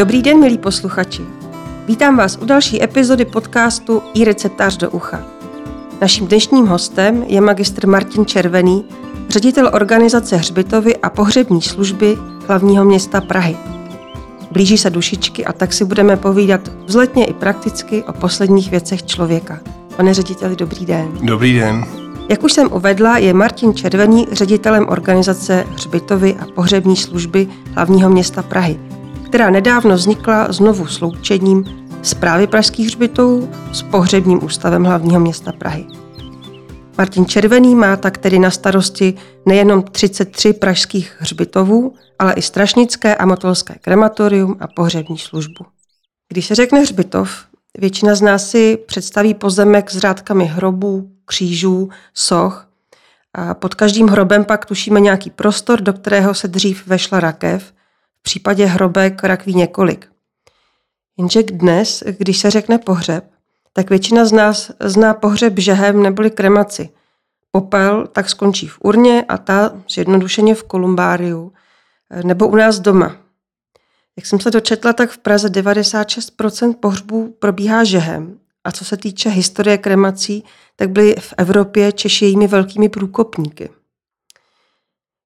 [0.00, 1.22] Dobrý den, milí posluchači.
[1.86, 5.22] Vítám vás u další epizody podcastu i receptář do ucha.
[6.00, 8.84] Naším dnešním hostem je magistr Martin Červený,
[9.28, 13.56] ředitel organizace Hřbitovy a pohřební služby hlavního města Prahy.
[14.50, 19.60] Blíží se dušičky a tak si budeme povídat vzletně i prakticky o posledních věcech člověka.
[19.96, 21.08] Pane řediteli, dobrý den.
[21.22, 21.84] Dobrý den.
[22.28, 28.42] Jak už jsem uvedla, je Martin Červený ředitelem organizace Hřbitovy a pohřební služby hlavního města
[28.42, 28.80] Prahy,
[29.30, 31.64] která nedávno vznikla znovu sloučením
[32.02, 35.86] zprávy pražských hřbitovů s pohřebním ústavem hlavního města Prahy.
[36.98, 39.14] Martin Červený má tak tedy na starosti
[39.46, 45.64] nejenom 33 pražských hřbitovů, ale i strašnické a motolské krematorium a pohřební službu.
[46.28, 47.30] Když se řekne hřbitov,
[47.78, 52.68] většina z nás si představí pozemek s řádkami hrobů, křížů, soch.
[53.34, 57.72] A pod každým hrobem pak tušíme nějaký prostor, do kterého se dřív vešla rakev.
[58.20, 60.08] V případě hrobek rakví několik.
[61.18, 63.30] Jenže dnes, když se řekne pohřeb,
[63.72, 66.88] tak většina z nás zná pohřeb žehem neboli kremaci.
[67.50, 71.52] Popel tak skončí v urně a ta zjednodušeně v kolumbáriu
[72.24, 73.16] nebo u nás doma.
[74.16, 78.38] Jak jsem se dočetla, tak v Praze 96% pohřbů probíhá žehem.
[78.64, 80.44] A co se týče historie kremací,
[80.76, 83.70] tak byly v Evropě Češi jejími velkými průkopníky.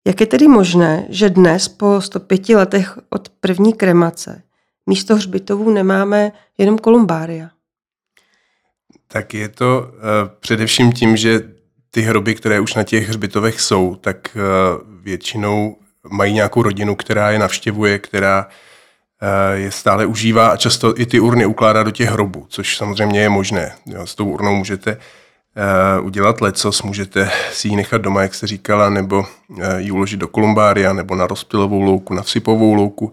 [0.06, 4.42] Jak je tedy možné, že dnes po 105 letech od první kremace
[4.86, 7.50] místo hřbitovů nemáme jenom kolumbária?
[9.08, 9.91] Tak je to uh,
[10.41, 11.42] především tím, že
[11.91, 15.77] ty hroby, které už na těch hřbitovech jsou, tak uh, většinou
[16.10, 21.20] mají nějakou rodinu, která je navštěvuje, která uh, je stále užívá a často i ty
[21.20, 23.75] urny ukládá do těch hrobů, což samozřejmě je možné.
[23.86, 25.02] Jo, s tou urnou můžete uh,
[26.00, 30.28] udělat lecos, můžete si ji nechat doma, jak se říkala, nebo uh, ji uložit do
[30.28, 33.12] kolumbária, nebo na rozptylovou louku, na vsypovou louku,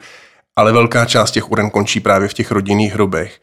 [0.55, 3.41] ale velká část těch uren končí právě v těch rodinných hrobech,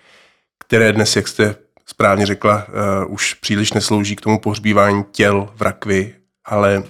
[0.59, 1.55] které dnes, jak jste
[1.87, 6.83] správně řekla, uh, už příliš neslouží k tomu pohřbívání těl v rakvi, ale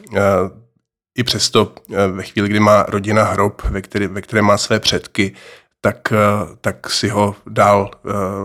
[1.19, 1.73] i přesto
[2.13, 5.33] ve chvíli, kdy má rodina hrob, ve, který, ve které má své předky,
[5.81, 6.13] tak,
[6.61, 7.91] tak si ho dál,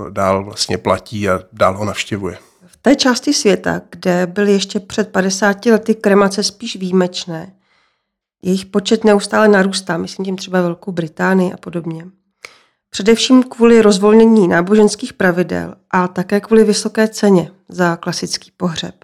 [0.09, 2.37] dál vlastně platí a dál ho navštěvuje.
[2.85, 7.53] Té části světa, kde byly ještě před 50 lety kremace spíš výjimečné,
[8.41, 12.05] jejich počet neustále narůstá, myslím tím třeba Velkou Británii a podobně.
[12.89, 18.95] Především kvůli rozvolnění náboženských pravidel a také kvůli vysoké ceně za klasický pohřeb.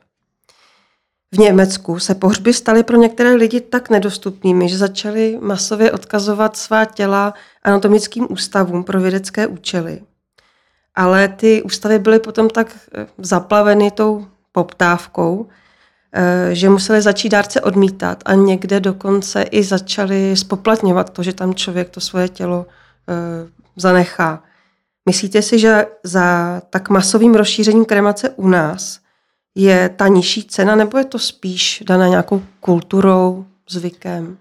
[1.31, 6.85] V Německu se pohřby staly pro některé lidi tak nedostupnými, že začali masově odkazovat svá
[6.85, 10.01] těla anatomickým ústavům pro vědecké účely.
[10.99, 15.47] Ale ty ústavy byly potom tak eh, zaplaveny tou poptávkou,
[16.13, 21.55] eh, že museli začít dárce odmítat a někde dokonce i začali spoplatňovat to, že tam
[21.55, 22.65] člověk to svoje tělo
[23.09, 24.43] eh, zanechá.
[25.05, 28.99] Myslíte si, že za tak masovým rozšířením kremace u nás
[29.55, 34.37] je ta nižší cena, nebo je to spíš daná nějakou kulturou, zvykem?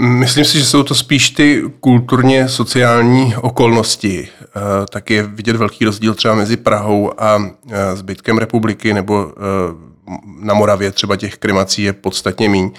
[0.00, 4.28] Myslím si, že jsou to spíš ty kulturně sociální okolnosti.
[4.58, 10.14] Eh, tak je vidět velký rozdíl třeba mezi Prahou a eh, zbytkem republiky, nebo eh,
[10.40, 12.70] na Moravě třeba těch kremací je podstatně míň.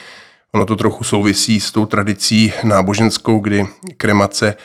[0.52, 4.56] Ono to trochu souvisí s tou tradicí náboženskou, kdy kremace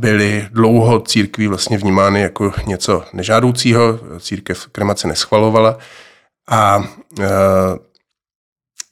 [0.00, 5.78] byly dlouho církví vlastně vnímány jako něco nežádoucího, církev kremace neschvalovala
[6.50, 6.84] a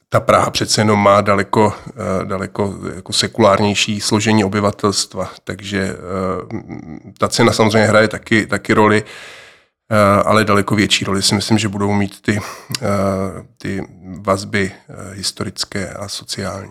[0.09, 1.75] ta Praha přece jenom má daleko,
[2.23, 5.95] e, daleko jako sekulárnější složení obyvatelstva, takže e,
[7.19, 9.05] ta cena samozřejmě hraje taky, taky roli,
[10.25, 12.41] ale daleko větší roli si myslím, že budou mít ty,
[13.59, 13.83] ty
[14.21, 14.73] vazby
[15.13, 16.71] historické a sociální.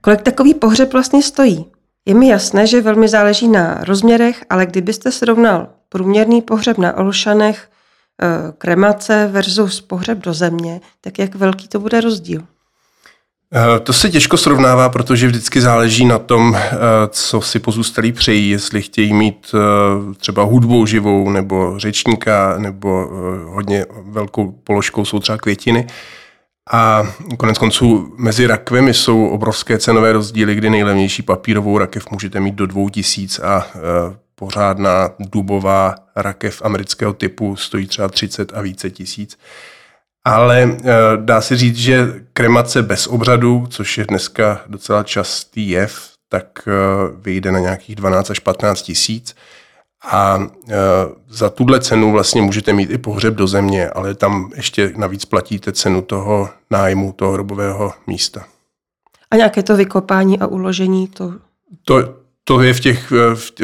[0.00, 1.66] Kolik takový pohřeb vlastně stojí?
[2.06, 7.70] Je mi jasné, že velmi záleží na rozměrech, ale kdybyste srovnal průměrný pohřeb na Olšanech,
[8.22, 12.42] eh, kremace versus pohřeb do země, tak jak velký to bude rozdíl?
[13.54, 16.76] Eh, to se těžko srovnává, protože vždycky záleží na tom, eh,
[17.08, 19.54] co si pozůstalí přejí, jestli chtějí mít
[20.16, 23.10] třeba hudbu živou, nebo řečníka, nebo
[23.46, 25.86] hodně velkou položkou jsou třeba květiny.
[26.72, 27.02] A
[27.38, 32.66] konec konců mezi rakvemi jsou obrovské cenové rozdíly, kdy nejlevnější papírovou rakev můžete mít do
[32.66, 33.66] 2000 a
[34.34, 39.38] pořádná dubová rakev amerického typu stojí třeba 30 a více tisíc.
[40.26, 40.76] Ale e,
[41.16, 46.70] dá se říct, že kremace bez obřadu, což je dneska docela častý jev, tak e,
[47.20, 49.36] vyjde na nějakých 12 až 15 tisíc.
[50.10, 50.74] A e,
[51.28, 55.72] za tuhle cenu vlastně můžete mít i pohřeb do země, ale tam ještě navíc platíte
[55.72, 58.44] cenu toho nájmu, toho hrobového místa.
[59.30, 61.08] A nějaké to vykopání a uložení?
[61.08, 61.32] To...
[61.84, 62.14] To,
[62.44, 63.12] To je v těch,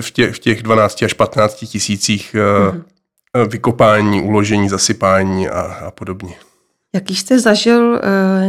[0.00, 3.49] v těch, v těch 12 až 15 tisících mm-hmm.
[3.49, 6.35] vykopání, uložení, zasypání a, a podobně.
[6.94, 8.00] Jaký jste zažil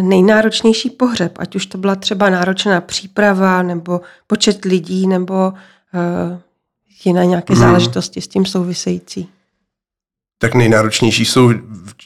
[0.01, 5.53] nejnáročnější pohřeb, ať už to byla třeba náročná příprava, nebo počet lidí, nebo
[7.05, 7.61] jiné nějaké hmm.
[7.61, 9.29] záležitosti s tím související?
[10.37, 11.51] Tak nejnáročnější jsou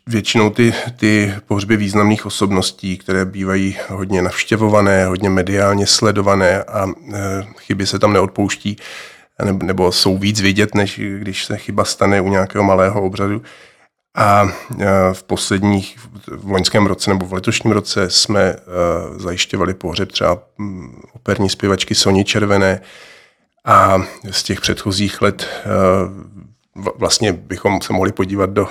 [0.07, 7.47] většinou ty, ty pohřby významných osobností, které bývají hodně navštěvované, hodně mediálně sledované a e,
[7.57, 8.77] chyby se tam neodpouští
[9.63, 13.41] nebo jsou víc vidět, než když se chyba stane u nějakého malého obřadu.
[14.17, 14.47] A
[14.79, 15.97] e, v posledních,
[16.27, 18.57] v loňském roce nebo v letošním roce jsme e,
[19.15, 20.39] zajišťovali pohřeb třeba
[21.13, 22.81] operní zpěvačky Soni Červené,
[23.67, 25.69] a z těch předchozích let eh,
[26.95, 28.67] vlastně bychom se mohli podívat do,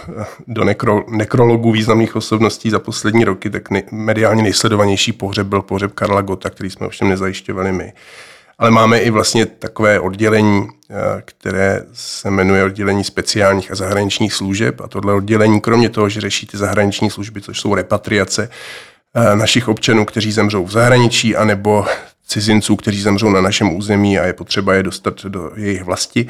[0.46, 5.92] do nekro, nekrologů významných osobností za poslední roky, tak ne, mediálně nejsledovanější pohřeb byl pohřeb
[5.92, 7.92] Karla Gota, který jsme ovšem nezajišťovali my.
[8.58, 14.80] Ale máme i vlastně takové oddělení, eh, které se jmenuje oddělení speciálních a zahraničních služeb.
[14.80, 18.50] A tohle oddělení, kromě toho, že řeší ty zahraniční služby, což jsou repatriace
[19.14, 21.86] eh, našich občanů, kteří zemřou v zahraničí, anebo
[22.26, 26.28] cizinců, kteří zemřou na našem území a je potřeba je dostat do jejich vlasti,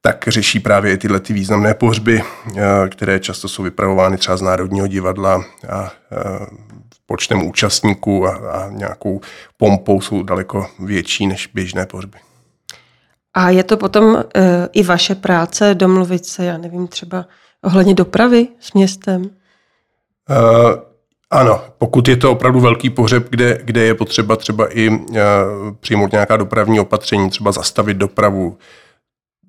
[0.00, 4.86] tak řeší právě tyhle ty významné pohřby, eh, které často jsou vypravovány třeba z Národního
[4.86, 5.92] divadla a
[7.10, 9.20] počtem účastníků a, a nějakou
[9.56, 12.18] pompou jsou daleko větší než běžné pohřby.
[13.34, 14.22] A je to potom uh,
[14.72, 17.26] i vaše práce domluvit se, já nevím, třeba
[17.64, 19.22] ohledně dopravy s městem?
[19.22, 19.28] Uh,
[21.30, 24.96] ano, pokud je to opravdu velký pohřeb, kde, kde je potřeba třeba i uh,
[25.80, 28.58] přijmout nějaká dopravní opatření, třeba zastavit dopravu.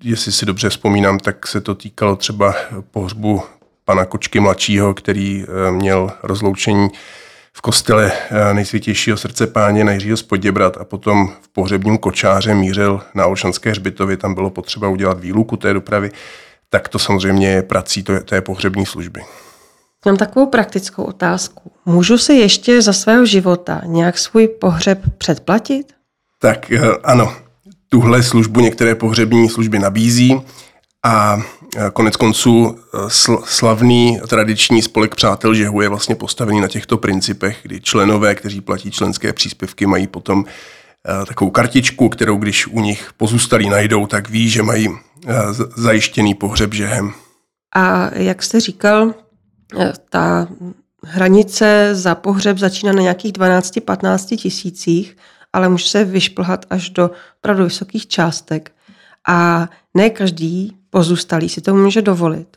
[0.04, 2.54] Jestli si dobře vzpomínám, tak se to týkalo třeba
[2.90, 3.42] pohřbu
[3.84, 6.88] pana Kočky mladšího, který uh, měl rozloučení
[7.56, 13.00] v kostele uh, nejsvětějšího srdce páně na Jiřího Spoděbrat a potom v pohřebním kočáře mířil
[13.14, 16.10] na Olšanské hřbitově, tam bylo potřeba udělat výluku té dopravy,
[16.70, 19.20] tak to samozřejmě je prací té, té pohřební služby.
[20.06, 21.72] Mám takovou praktickou otázku.
[21.86, 25.92] Můžu si ještě za svého života nějak svůj pohřeb předplatit?
[26.38, 27.36] Tak eh, ano,
[27.88, 30.40] tuhle službu některé pohřební služby nabízí
[31.02, 31.61] a eh,
[31.92, 32.98] konec konců eh,
[33.44, 38.90] slavný tradiční spolek Přátel Žehu je vlastně postavený na těchto principech, kdy členové, kteří platí
[38.90, 40.44] členské příspěvky, mají potom
[41.26, 44.88] takovou kartičku, kterou když u nich pozůstalí najdou, tak ví, že mají
[45.76, 47.12] zajištěný pohřeb žehem.
[47.74, 49.14] A jak jste říkal,
[50.10, 50.48] ta
[51.04, 55.16] hranice za pohřeb začíná na nějakých 12-15 tisících,
[55.52, 58.72] ale může se vyšplhat až do opravdu vysokých částek.
[59.28, 62.56] A ne každý pozůstalý si to může dovolit.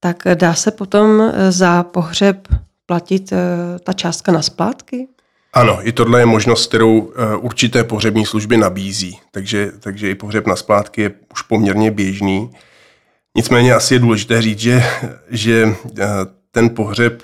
[0.00, 2.48] Tak dá se potom za pohřeb
[2.86, 5.08] platit eh, ta částka na splátky?
[5.52, 9.18] Ano, i tohle je možnost, kterou eh, určité pohřební služby nabízí.
[9.30, 12.50] Takže, takže i pohřeb na splátky je už poměrně běžný.
[13.34, 14.84] Nicméně asi je důležité říct, že,
[15.30, 15.68] že
[15.98, 16.06] eh,
[16.50, 17.22] ten pohřeb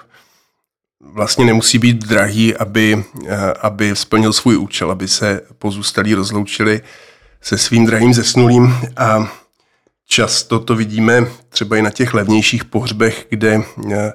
[1.01, 6.83] vlastně nemusí být drahý, aby, eh, aby splnil svůj účel, aby se pozůstalí rozloučili
[7.45, 9.33] se svým drahým zesnulým a
[10.09, 13.63] často to vidíme třeba i na těch levnějších pohřbech, kde,
[13.93, 14.13] eh,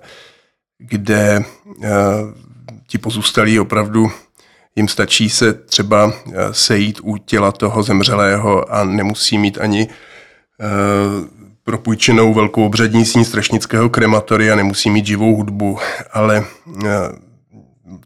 [0.77, 1.43] kde
[2.87, 4.11] ti pozůstalí opravdu
[4.75, 6.13] jim stačí se třeba
[6.51, 9.87] sejít u těla toho zemřelého a nemusí mít ani
[11.69, 15.77] propůjčenou velkou obřadní síň strašnického krematoria, nemusí mít živou hudbu,
[16.11, 16.45] ale
[16.85, 16.89] eh,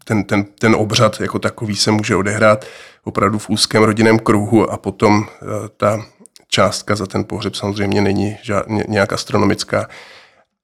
[0.04, 2.66] ten, ten, ten obřad jako takový se může odehrát
[3.04, 5.46] opravdu v úzkém rodinném kruhu a potom eh,
[5.78, 6.06] ta
[6.48, 9.90] částka za ten pohřeb samozřejmě není žád, nějak astronomická.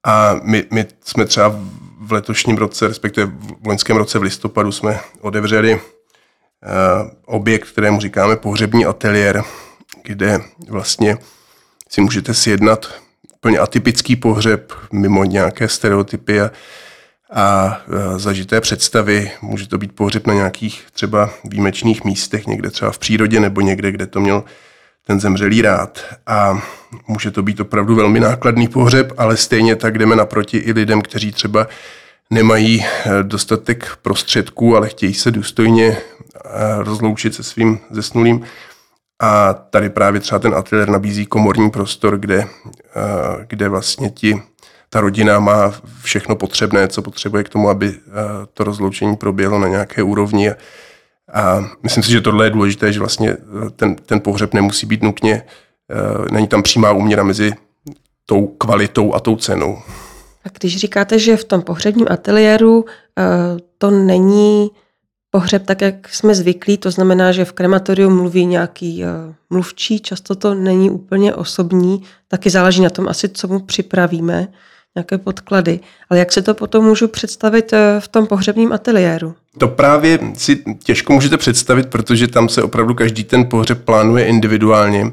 [0.04, 1.54] A my, my jsme třeba
[2.00, 3.26] v letošním roce, respektive
[3.60, 5.80] v loňském roce v listopadu jsme odevřeli uh,
[7.26, 9.42] objekt, kterému říkáme pohřební ateliér,
[10.02, 11.18] kde vlastně
[11.88, 12.94] si můžete sjednat
[13.36, 16.50] úplně atypický pohřeb mimo nějaké stereotypy a,
[17.32, 17.80] a
[18.16, 19.30] zažité představy.
[19.42, 23.92] Může to být pohřeb na nějakých třeba výjimečných místech, někde třeba v přírodě nebo někde,
[23.92, 24.44] kde to měl
[25.06, 26.04] ten zemřelý rád.
[26.26, 26.62] A
[27.08, 31.32] může to být opravdu velmi nákladný pohřeb, ale stejně tak jdeme naproti i lidem, kteří
[31.32, 31.66] třeba
[32.30, 35.98] nemají e, dostatek prostředků, ale chtějí se důstojně e,
[36.82, 38.42] rozloučit se svým zesnulým
[39.20, 42.46] a tady právě třeba ten ateliér nabízí komorní prostor, kde,
[43.46, 44.42] kde vlastně ti,
[44.90, 47.94] ta rodina má všechno potřebné, co potřebuje k tomu, aby
[48.54, 50.50] to rozloučení proběhlo na nějaké úrovni.
[51.32, 53.36] A myslím si, že tohle je důležité, že vlastně
[53.76, 55.42] ten, ten pohřeb nemusí být nutně,
[56.30, 57.52] není tam přímá úměra mezi
[58.26, 59.78] tou kvalitou a tou cenou.
[60.44, 62.84] A když říkáte, že v tom pohřebním ateliéru
[63.78, 64.70] to není
[65.30, 69.04] pohřeb tak, jak jsme zvyklí, to znamená, že v krematoriu mluví nějaký
[69.50, 74.48] mluvčí, často to není úplně osobní, taky záleží na tom asi, co mu připravíme,
[74.96, 75.80] nějaké podklady.
[76.10, 79.34] Ale jak se to potom můžu představit v tom pohřebním ateliéru?
[79.58, 85.12] To právě si těžko můžete představit, protože tam se opravdu každý ten pohřeb plánuje individuálně.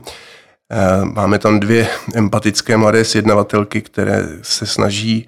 [1.04, 5.28] Máme tam dvě empatické mladé sjednavatelky, které se snaží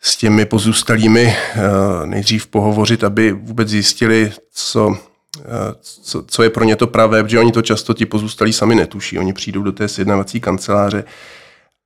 [0.00, 1.60] s těmi pozůstalými eh,
[2.04, 4.96] nejdřív pohovořit, aby vůbec zjistili, co,
[5.38, 8.74] eh, co, co je pro ně to pravé, protože oni to často ti pozůstalí sami
[8.74, 9.18] netuší.
[9.18, 11.04] Oni přijdou do té sjednavací kanceláře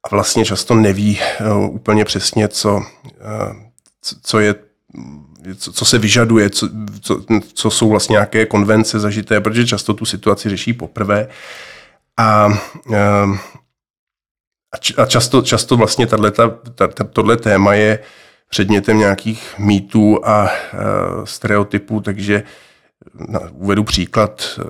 [0.06, 2.82] a vlastně často neví eh, úplně přesně, co,
[4.22, 4.54] co je
[5.58, 6.68] co, se vyžaduje, co,
[7.00, 7.20] co,
[7.54, 11.28] co jsou vlastně nějaké konvence zažité, protože často tu situaci řeší poprvé.
[12.16, 12.48] A,
[14.96, 16.06] a často, často vlastně
[17.12, 17.98] tohle téma je
[18.48, 20.50] předmětem nějakých mýtů a
[21.24, 22.42] stereotypů, takže
[23.52, 24.60] uvedu příklad,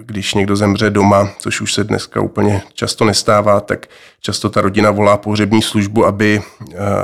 [0.00, 3.86] když někdo zemře doma, což už se dneska úplně často nestává, tak
[4.20, 6.42] často ta rodina volá pohřební službu, aby,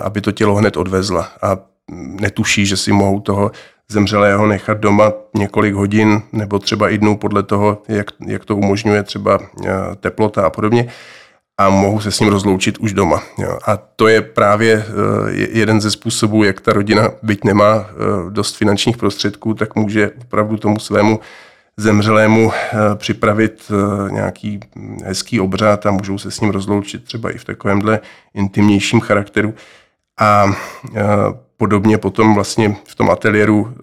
[0.03, 1.29] aby to tělo hned odvezla.
[1.43, 1.59] A
[2.21, 3.51] netuší, že si mohou toho
[3.89, 9.03] zemřelého nechat doma několik hodin nebo třeba i dnů podle toho, jak, jak to umožňuje
[9.03, 9.39] třeba
[10.01, 10.89] teplota a podobně
[11.63, 13.23] a mohu se s ním rozloučit už doma.
[13.39, 13.59] Jo.
[13.67, 17.95] A to je právě eh, jeden ze způsobů, jak ta rodina, byť nemá eh,
[18.31, 21.21] dost finančních prostředků, tak může opravdu tomu svému
[21.77, 23.73] zemřelému eh, připravit
[24.11, 24.61] nějaký
[25.05, 28.01] hezký obřad a můžou se s ním rozloučit třeba i v takovémhle
[28.35, 29.55] intimnějším charakteru.
[30.21, 30.53] A
[31.57, 33.75] podobně potom vlastně v tom ateliéru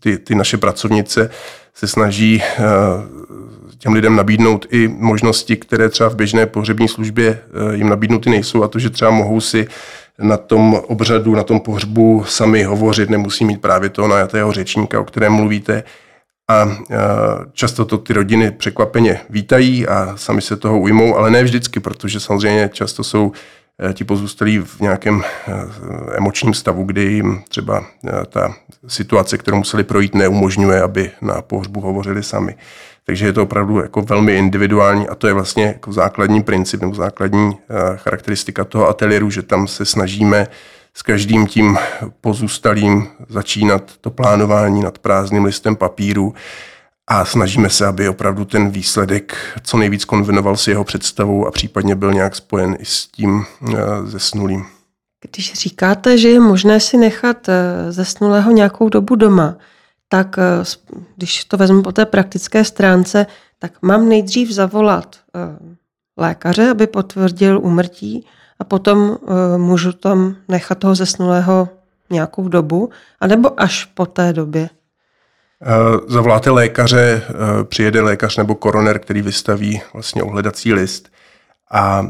[0.00, 1.30] ty, ty naše pracovnice
[1.74, 2.42] se snaží
[3.78, 7.38] těm lidem nabídnout i možnosti, které třeba v běžné pohřební službě
[7.72, 9.68] eh, jim nabídnuty nejsou a to, že třeba mohou si
[10.18, 15.04] na tom obřadu, na tom pohřbu sami hovořit, nemusí mít právě toho najatého řečníka, o
[15.04, 15.82] kterém mluvíte.
[16.50, 16.78] A
[17.52, 22.20] často to ty rodiny překvapeně vítají a sami se toho ujmou, ale ne vždycky, protože
[22.20, 23.32] samozřejmě často jsou
[23.82, 25.52] eh, ti pozůstalí v nějakém eh,
[26.16, 27.84] emočním stavu, kdy jim třeba
[28.28, 28.54] ta
[28.88, 32.54] situace, kterou museli projít, neumožňuje, aby na pohřbu hovořili sami.
[33.06, 36.94] Takže je to opravdu jako velmi individuální a to je vlastně jako základní princip nebo
[36.94, 40.46] základní eh, charakteristika toho ateliéru, že tam se snažíme
[40.94, 41.78] s každým tím
[42.20, 46.34] pozůstalým začínat to plánování nad prázdným listem papíru
[47.06, 51.94] a snažíme se, aby opravdu ten výsledek co nejvíc konvenoval s jeho představou a případně
[51.94, 54.66] byl nějak spojen i s tím eh, zesnulým.
[55.30, 59.56] Když říkáte, že je možné si nechat eh, zesnulého nějakou dobu doma,
[60.08, 60.64] tak eh,
[61.16, 63.26] když to vezmu po té praktické stránce,
[63.58, 65.40] tak mám nejdřív zavolat eh,
[66.16, 68.26] lékaře, aby potvrdil umrtí
[68.58, 71.68] a potom eh, můžu tam nechat toho zesnulého
[72.10, 74.70] nějakou dobu, anebo až po té době?
[76.08, 77.22] Zavoláte lékaře,
[77.64, 81.08] přijede lékař nebo koroner, který vystaví vlastně ohledací list
[81.70, 82.06] a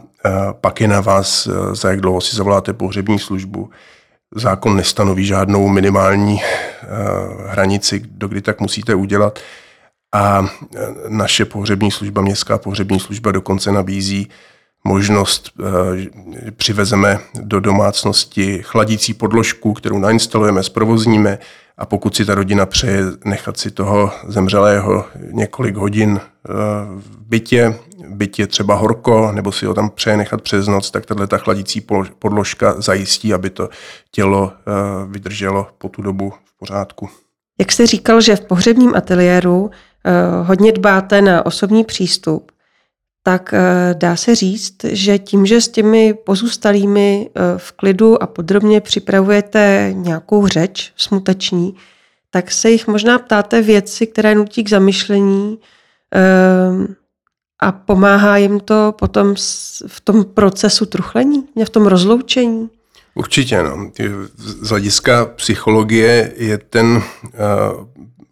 [0.60, 3.70] pak je na vás, za jak dlouho si zavoláte pohřební službu.
[4.34, 6.86] Zákon nestanoví žádnou minimální eh,
[7.46, 9.38] hranici, do kdy tak musíte udělat.
[10.14, 10.78] A eh,
[11.08, 14.28] naše pohřební služba, městská pohřební služba dokonce nabízí
[14.86, 21.38] možnost, eh, přivezeme do domácnosti chladící podložku, kterou nainstalujeme, zprovozníme
[21.78, 26.20] a pokud si ta rodina přeje nechat si toho zemřelého několik hodin
[26.96, 27.74] v bytě,
[28.08, 31.86] bytě třeba horko, nebo si ho tam přeje nechat přes noc, tak tahle ta chladící
[32.18, 33.68] podložka zajistí, aby to
[34.10, 34.52] tělo
[35.06, 37.08] vydrželo po tu dobu v pořádku.
[37.60, 39.70] Jak jste říkal, že v pohřebním ateliéru
[40.42, 42.52] hodně dbáte na osobní přístup,
[43.26, 48.26] tak eh, dá se říct, že tím, že s těmi pozůstalými eh, v klidu a
[48.26, 51.74] podrobně připravujete nějakou řeč smuteční,
[52.30, 55.58] tak se jich možná ptáte věci, které nutí k zamyšlení
[56.14, 56.94] eh,
[57.60, 59.34] a pomáhá jim to potom
[59.86, 62.70] v tom procesu truchlení, v tom rozloučení?
[63.14, 63.90] Určitě, no.
[64.38, 67.02] Z hlediska psychologie je ten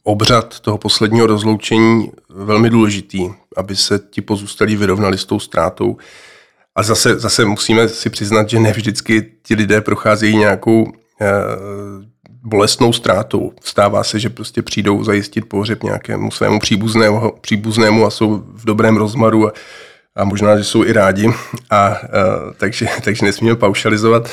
[0.04, 5.96] obřad toho posledního rozloučení velmi důležitý, aby se ti pozůstalí vyrovnali s tou ztrátou.
[6.74, 11.26] A zase, zase musíme si přiznat, že ne vždycky ti lidé procházejí nějakou eh,
[12.42, 13.52] bolestnou ztrátou.
[13.62, 18.96] Stává se, že prostě přijdou zajistit pohřeb nějakému svému příbuznému, příbuznému a jsou v dobrém
[18.96, 19.52] rozmaru a,
[20.16, 21.32] a možná, že jsou i rádi,
[21.70, 22.08] a, eh,
[22.56, 24.28] takže, takže nesmíme paušalizovat,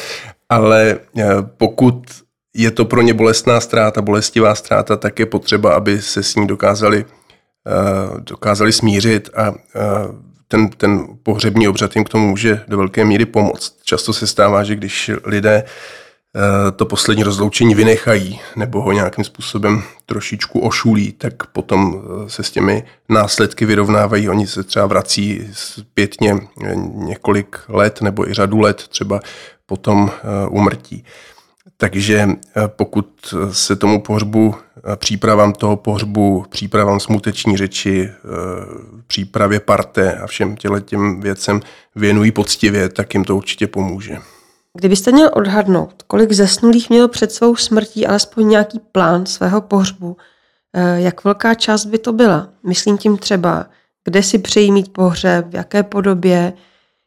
[0.49, 1.25] ale eh,
[1.57, 2.03] pokud
[2.53, 6.47] je to pro ně bolestná ztráta, bolestivá ztráta, tak je potřeba, aby se s ní
[6.47, 9.57] dokázali, uh, dokázali smířit a uh,
[10.47, 13.75] ten, ten pohřební obřad jim k tomu může do velké míry pomoct.
[13.83, 15.63] Často se stává, že když lidé
[16.75, 22.83] to poslední rozloučení vynechají nebo ho nějakým způsobem trošičku ošulí, tak potom se s těmi
[23.09, 24.29] následky vyrovnávají.
[24.29, 26.37] Oni se třeba vrací zpětně
[26.93, 29.19] několik let nebo i řadu let třeba
[29.65, 30.11] potom
[30.49, 31.05] umrtí.
[31.77, 32.29] Takže
[32.67, 34.55] pokud se tomu pohřbu,
[34.95, 38.09] přípravám toho pohřbu, přípravám smuteční řeči,
[39.07, 41.59] přípravě parte a všem těle těm věcem
[41.95, 44.17] věnují poctivě, tak jim to určitě pomůže.
[44.73, 50.17] Kdybyste měl odhadnout, kolik zesnulých měl před svou smrtí alespoň nějaký plán svého pohřbu,
[50.73, 52.49] eh, jak velká část by to byla?
[52.67, 53.65] Myslím tím třeba,
[54.03, 56.53] kde si přejí mít pohřeb, v jaké podobě,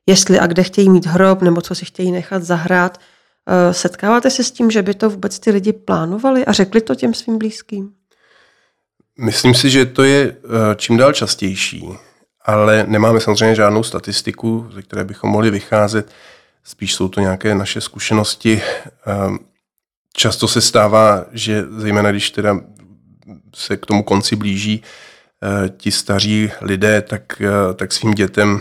[0.06, 2.99] jestli a kde chtějí mít hrob, nebo co si chtějí nechat zahrát.
[3.48, 6.94] Eh, setkáváte se s tím, že by to vůbec ty lidi plánovali a řekli to
[6.94, 7.92] těm svým blízkým?
[9.18, 11.88] Myslím si, že to je eh, čím dál častější,
[12.44, 16.10] ale nemáme samozřejmě žádnou statistiku, ze které bychom mohli vycházet.
[16.64, 18.62] Spíš jsou to nějaké naše zkušenosti.
[19.06, 19.38] Ehm,
[20.12, 22.60] často se stává, že zejména když teda
[23.54, 24.82] se k tomu konci blíží
[25.42, 27.42] eh, ti staří lidé, tak,
[27.74, 28.60] tak svým dětem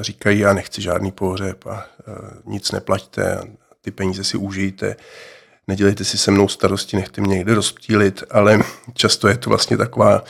[0.00, 1.86] říkají, já nechci žádný pohřeb a
[2.46, 3.40] nic neplaťte,
[3.82, 4.96] ty peníze si užijte,
[5.68, 8.60] nedělejte si se mnou starosti, nechte mě někde rozptýlit, ale
[8.94, 10.24] často je to vlastně taková,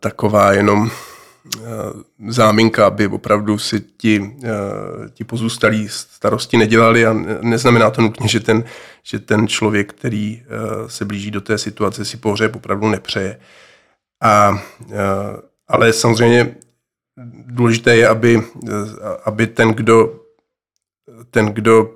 [0.00, 0.90] taková jenom
[1.54, 1.92] Eh,
[2.28, 8.40] záminka, aby opravdu si ti, eh, ti pozůstalí starosti nedělali a neznamená to nutně, že
[8.40, 8.64] ten,
[9.02, 13.38] že ten člověk, který eh, se blíží do té situace, si pohřeb opravdu nepřeje.
[14.22, 14.62] A,
[15.68, 16.56] ale samozřejmě
[17.46, 18.42] důležité je, aby,
[19.24, 20.20] aby ten, kdo,
[21.30, 21.94] ten, kdo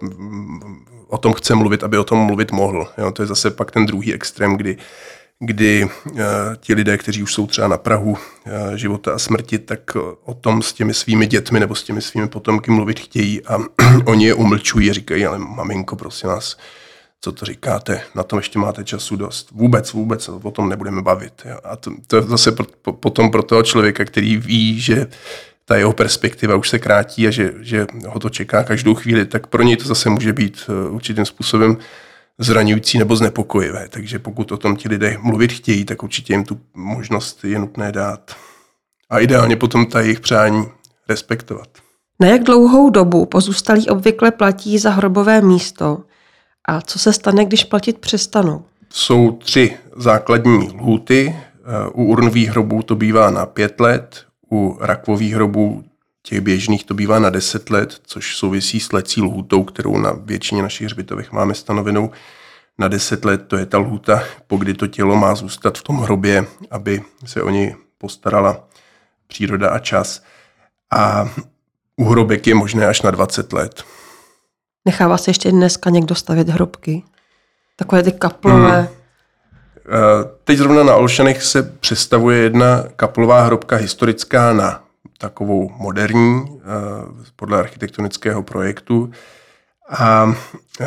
[1.09, 2.89] o tom chce mluvit, aby o tom mluvit mohl.
[2.99, 4.77] Jo, to je zase pak ten druhý extrém, kdy
[5.43, 6.21] kdy uh,
[6.61, 8.19] ti lidé, kteří už jsou třeba na Prahu uh,
[8.75, 12.71] života a smrti, tak o tom s těmi svými dětmi nebo s těmi svými potomky
[12.71, 13.59] mluvit chtějí a
[14.05, 16.57] oni je umlčují a říkají, ale maminko, prosím vás,
[17.21, 19.51] co to říkáte, na tom ještě máte času dost.
[19.51, 21.43] Vůbec, vůbec o tom nebudeme bavit.
[21.45, 21.59] Jo.
[21.65, 25.07] A to, to je zase pro, po, potom pro toho člověka, který ví, že
[25.71, 29.47] ta jeho perspektiva už se krátí a že, že ho to čeká každou chvíli, tak
[29.47, 31.77] pro něj to zase může být uh, určitým způsobem
[32.39, 33.89] zraňující nebo znepokojivé.
[33.89, 37.93] Takže pokud o tom ti lidé mluvit chtějí, tak určitě jim tu možnost je nutné
[37.93, 38.37] dát.
[39.11, 40.67] A ideálně potom ta jejich přání
[41.09, 41.69] respektovat.
[42.21, 45.99] Na jak dlouhou dobu pozůstalí obvykle platí za hrobové místo
[46.69, 48.65] a co se stane, když platit přestanou?
[48.93, 51.37] Jsou tři základní lhuty.
[51.93, 55.85] U urnových hrobů to bývá na pět let, u rakvových hrobů
[56.23, 60.63] těch běžných to bývá na 10 let, což souvisí s lecí lhutou, kterou na většině
[60.63, 62.11] našich hřbitovech máme stanovenou
[62.79, 63.43] na 10 let.
[63.47, 67.43] To je ta lhuta, po kdy to tělo má zůstat v tom hrobě, aby se
[67.43, 68.69] o něj postarala
[69.27, 70.23] příroda a čas.
[70.93, 71.29] A
[71.97, 73.85] u hrobek je možné až na 20 let.
[74.85, 77.03] Nechává se ještě dneska někdo stavět hrobky?
[77.77, 78.81] Takové ty kaplové.
[78.81, 79.00] Hmm.
[80.45, 84.85] Teď zrovna na Olšanech se představuje jedna kaplová hrobka historická na
[85.19, 86.63] takovou moderní eh,
[87.37, 89.11] podle architektonického projektu.
[89.91, 90.35] A
[90.81, 90.87] eh,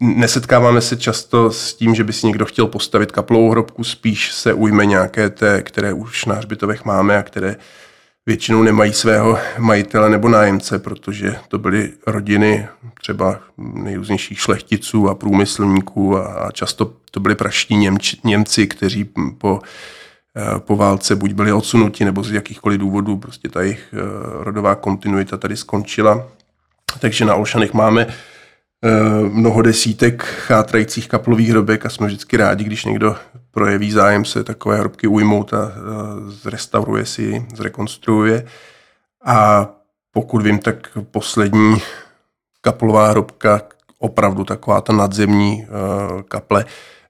[0.00, 4.54] nesetkáváme se často s tím, že by si někdo chtěl postavit kaplovou hrobku, spíš se
[4.54, 7.56] ujme nějaké té, které už na hřbitovech máme a které
[8.26, 12.68] většinou nemají svého majitele nebo nájemce, protože to byly rodiny
[13.00, 19.60] třeba nejrůznějších šlechticů a průmyslníků a často to byli praští Němči, Němci, kteří po
[20.36, 23.98] Eh, po válce buď byli odsunuti, nebo z jakýchkoliv důvodů prostě ta jejich eh,
[24.44, 26.28] rodová kontinuita tady skončila.
[27.00, 28.90] Takže na Olšanech máme eh,
[29.28, 33.16] mnoho desítek chátrajících kaplových hrobek a jsme vždycky rádi, když někdo
[33.50, 35.72] projeví zájem se takové hrobky ujmout a
[36.26, 38.46] zrestauruje si, zrekonstruuje.
[39.24, 39.68] A
[40.12, 41.82] pokud vím, tak poslední
[42.60, 43.62] kaplová hrobka,
[43.98, 45.66] opravdu taková ta nadzemní
[46.28, 46.64] kaple,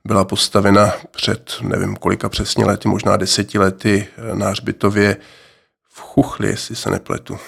[0.04, 5.16] byla postavena před nevím kolika přesně lety, možná deseti lety na hřbitově
[5.88, 7.38] v Chuchli, jestli se nepletu.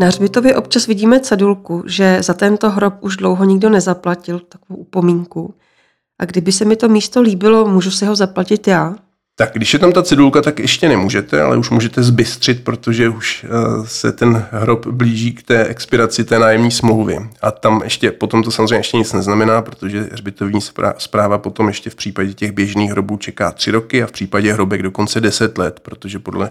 [0.00, 5.54] Na hřbitově občas vidíme cedulku, že za tento hrob už dlouho nikdo nezaplatil, takovou upomínku.
[6.18, 8.94] A kdyby se mi to místo líbilo, můžu si ho zaplatit já?
[9.36, 13.44] Tak když je tam ta cedulka, tak ještě nemůžete, ale už můžete zbystřit, protože už
[13.44, 13.48] eh,
[13.86, 17.18] se ten hrob blíží k té expiraci té nájemní smlouvy.
[17.42, 20.60] A tam ještě, potom to samozřejmě ještě nic neznamená, protože hřbitovní
[20.98, 24.82] zpráva potom ještě v případě těch běžných hrobů čeká tři roky a v případě hrobek
[24.82, 26.50] dokonce deset let, protože podle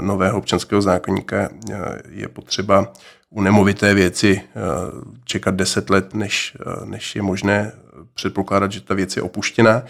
[0.00, 1.76] nového občanského zákonníka eh,
[2.10, 2.92] je potřeba
[3.30, 4.40] u nemovité věci
[5.24, 7.72] čekat deset let, než, než je možné
[8.14, 9.82] předpokládat, že ta věc je opuštěná.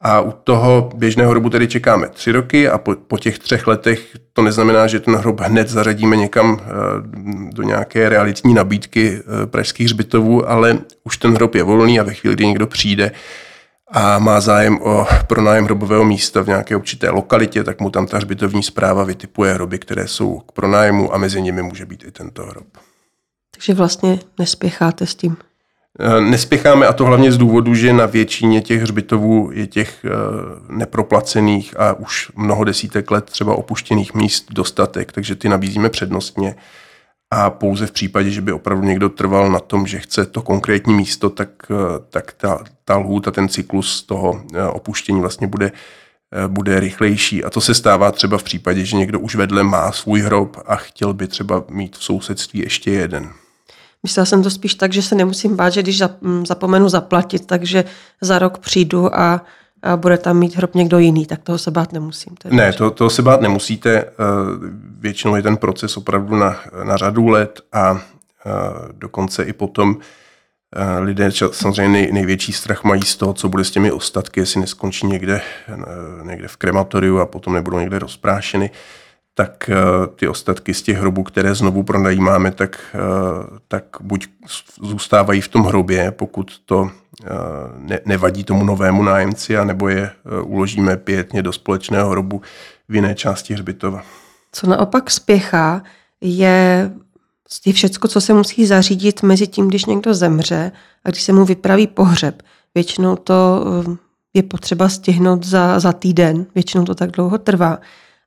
[0.00, 4.16] A u toho běžného hrobu tedy čekáme tři roky a po, po těch třech letech
[4.32, 6.70] to neznamená, že ten hrob hned zařadíme někam eh,
[7.52, 12.14] do nějaké realitní nabídky eh, pražských hřbitovů, ale už ten hrob je volný a ve
[12.14, 13.12] chvíli, kdy někdo přijde
[13.90, 18.16] a má zájem o pronájem hrobového místa v nějaké určité lokalitě, tak mu tam ta
[18.16, 22.46] hřbitovní zpráva vytipuje hroby, které jsou k pronájmu a mezi nimi může být i tento
[22.46, 22.66] hrob.
[23.50, 25.36] Takže vlastně nespěcháte s tím.
[26.00, 30.10] Eh, nespěcháme a to hlavně z důvodu, že na většině těch hřbitovů je těch eh,
[30.68, 36.54] neproplacených a už mnoho desítek let třeba opuštěných míst dostatek, takže ty nabízíme přednostně.
[37.30, 40.94] A pouze v případě, že by opravdu někdo trval na tom, že chce to konkrétní
[40.94, 41.74] místo, tak, eh,
[42.10, 45.72] tak ta, ta lhůta, ten cyklus toho opuštění vlastně bude,
[46.46, 47.44] bude rychlejší.
[47.44, 50.76] A to se stává třeba v případě, že někdo už vedle má svůj hrob a
[50.76, 53.32] chtěl by třeba mít v sousedství ještě jeden.
[54.02, 57.84] Myslela jsem to spíš tak, že se nemusím bát, že když mm, zapomenu zaplatit, takže
[58.20, 59.44] za rok přijdu a,
[59.86, 62.36] a bude tam mít hrob někdo jiný, tak toho se bát nemusím.
[62.36, 63.90] To ne, to, toho se bát nemusíte.
[63.98, 64.04] Eh,
[64.98, 68.50] většinou je ten proces opravdu na, na řadu let a eh,
[68.92, 69.96] dokonce i potom
[70.76, 74.60] eh, lidé samozřejmě nej, největší strach mají z toho, co bude s těmi ostatky, jestli
[74.60, 75.40] neskončí někde,
[76.22, 78.70] někde v krematoriu a potom nebudou někde rozprášeny
[79.38, 79.76] tak eh,
[80.16, 82.98] ty ostatky z těch hrobů, které znovu pronajímáme, tak, eh,
[83.68, 84.26] tak buď
[84.82, 86.90] zůstávají v tom hrobě, pokud to
[87.24, 87.26] eh,
[87.78, 90.10] ne, nevadí tomu novému nájemci, anebo je
[90.42, 92.42] uložíme pětně do společného hrobu
[92.88, 94.02] v jiné části hřbitova.
[94.52, 95.82] Co naopak spěchá,
[96.20, 96.90] je
[97.66, 100.72] je všecko, co se musí zařídit mezi tím, když někdo zemře
[101.04, 102.42] a když se mu vypraví pohřeb.
[102.74, 103.64] Většinou to
[104.34, 107.78] je potřeba stihnout za, za týden, většinou to tak dlouho trvá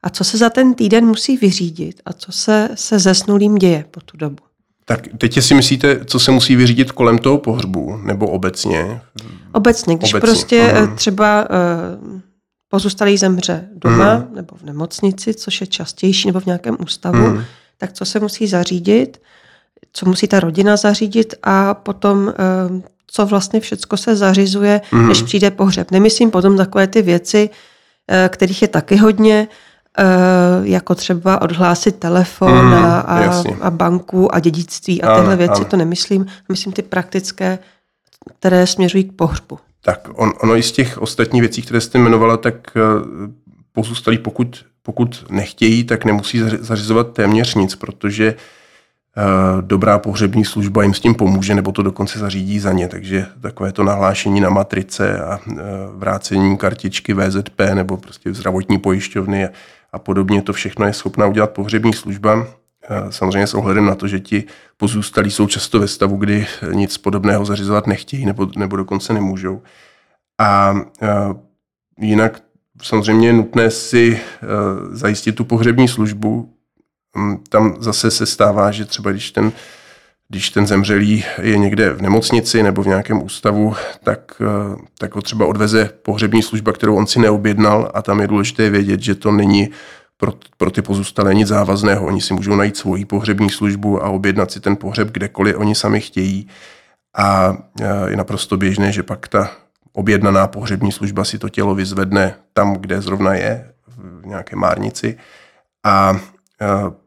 [0.03, 4.01] a co se za ten týden musí vyřídit a co se se zesnulým děje po
[4.01, 4.43] tu dobu.
[4.85, 9.01] Tak teď si myslíte, co se musí vyřídit kolem toho pohřbu, nebo obecně?
[9.51, 10.29] Obecně, když obecně.
[10.29, 10.95] prostě uh-huh.
[10.95, 12.19] třeba uh,
[12.69, 14.33] pozůstalý zemře doma uh-huh.
[14.35, 17.43] nebo v nemocnici, což je častější, nebo v nějakém ústavu, uh-huh.
[17.77, 19.21] tak co se musí zařídit,
[19.93, 25.07] co musí ta rodina zařídit a potom uh, co vlastně všecko se zařizuje, uh-huh.
[25.07, 25.91] než přijde pohřeb.
[25.91, 27.49] Nemyslím potom takové ty věci,
[28.29, 29.47] kterých je taky hodně, Eh,
[30.63, 35.61] jako třeba odhlásit telefon mm, a, a, a banku a dědictví a tyhle ano, věci,
[35.61, 35.65] ano.
[35.65, 36.25] to nemyslím.
[36.49, 37.59] Myslím ty praktické,
[38.39, 39.59] které směřují k pohřbu.
[39.81, 42.79] Tak on, ono i z těch ostatních věcí, které jste jmenovala, tak eh,
[43.71, 49.21] pozůstalí, pokud, pokud nechtějí, tak nemusí zařizovat téměř nic, protože eh,
[49.61, 52.87] dobrá pohřební služba jim s tím pomůže, nebo to dokonce zařídí za ně.
[52.87, 55.39] Takže takové to nahlášení na matrice a
[55.95, 59.49] vrácení kartičky VZP nebo prostě zdravotní pojišťovny a
[59.97, 60.41] podobně.
[60.41, 62.47] To všechno je schopná udělat pohřební služba.
[63.09, 64.43] Samozřejmě s ohledem na to, že ti
[64.77, 69.61] pozůstalí jsou často ve stavu, kdy nic podobného zařizovat nechtějí nebo, nebo dokonce nemůžou.
[70.39, 70.75] A, a
[71.99, 72.41] jinak
[72.81, 74.19] samozřejmě je nutné si
[74.91, 76.53] zajistit tu pohřební službu.
[77.17, 79.51] Hm, tam zase se stává, že třeba když ten
[80.29, 85.21] když ten zemřelý je někde v nemocnici nebo v nějakém ústavu, tak, eh, tak ho
[85.21, 89.31] třeba odveze pohřební služba, kterou on si neobjednal a tam je důležité vědět, že to
[89.31, 89.69] není
[90.17, 92.05] pro, pro ty pozůstalé nic závazného.
[92.05, 96.01] Oni si můžou najít svoji pohřební službu a objednat si ten pohřeb kdekoliv oni sami
[96.01, 96.47] chtějí.
[97.17, 99.51] A eh, je naprosto běžné, že pak ta
[99.93, 105.17] objednaná pohřební služba si to tělo vyzvedne tam, kde zrovna je, v nějaké márnici.
[105.85, 106.19] A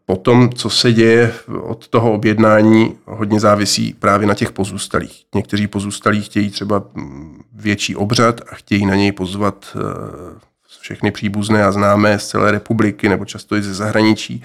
[0.06, 5.24] Potom, co se děje od toho objednání, hodně závisí právě na těch pozůstalých.
[5.34, 6.84] Někteří pozůstalí chtějí třeba
[7.52, 10.38] větší obřad a chtějí na něj pozvat eh,
[10.80, 14.42] všechny příbuzné a známé z celé republiky nebo často i ze zahraničí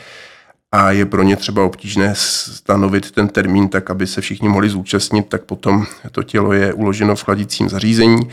[0.72, 5.30] a je pro ně třeba obtížné stanovit ten termín tak, aby se všichni mohli zúčastnit,
[5.30, 8.30] tak potom to tělo je uloženo v chladicím zařízení.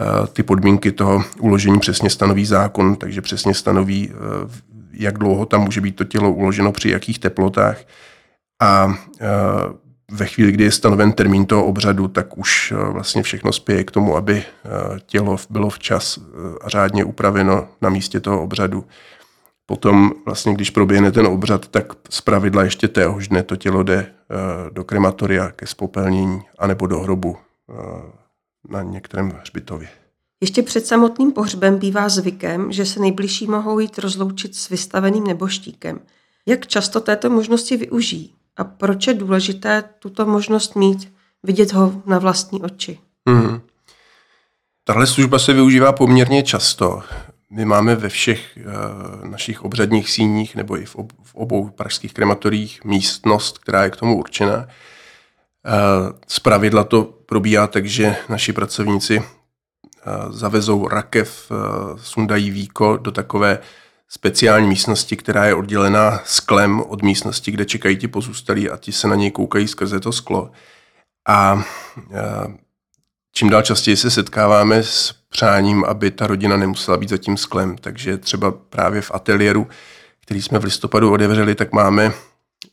[0.00, 5.60] Eh, ty podmínky toho uložení přesně stanoví zákon, takže přesně stanoví, eh, jak dlouho tam
[5.60, 7.78] může být to tělo uloženo při jakých teplotách.
[8.62, 8.94] A
[10.10, 14.16] ve chvíli, kdy je stanoven termín toho obřadu, tak už vlastně všechno spěje k tomu,
[14.16, 14.42] aby
[15.06, 16.18] tělo bylo včas
[16.60, 18.84] a řádně upraveno na místě toho obřadu.
[19.66, 24.06] Potom vlastně, když proběhne ten obřad, tak z pravidla ještě téhož dne to tělo jde
[24.72, 27.36] do krematoria ke spopelnění anebo do hrobu
[28.68, 29.88] na některém hřbitově.
[30.40, 36.00] Ještě před samotným pohřbem bývá zvykem, že se nejbližší mohou jít rozloučit s vystaveným neboštíkem.
[36.46, 38.34] Jak často této možnosti využijí?
[38.56, 42.98] A proč je důležité tuto možnost mít, vidět ho na vlastní oči?
[43.28, 43.60] Hmm.
[44.84, 47.02] Tahle služba se využívá poměrně často.
[47.50, 52.14] My máme ve všech uh, našich obřadních síních nebo i v, ob, v obou pražských
[52.14, 54.56] krematorích místnost, která je k tomu určena.
[54.56, 54.62] Uh,
[56.28, 59.22] z pravidla to probíhá tak, že naši pracovníci
[60.30, 61.52] zavezou rakev,
[61.96, 63.58] sundají víko do takové
[64.08, 69.08] speciální místnosti, která je oddělená sklem od místnosti, kde čekají ti pozůstalí a ti se
[69.08, 70.50] na něj koukají skrze to sklo.
[71.28, 71.62] A
[73.32, 77.76] čím dál častěji se setkáváme s přáním, aby ta rodina nemusela být za tím sklem.
[77.76, 79.66] Takže třeba právě v ateliéru,
[80.22, 82.12] který jsme v listopadu otevřeli, tak máme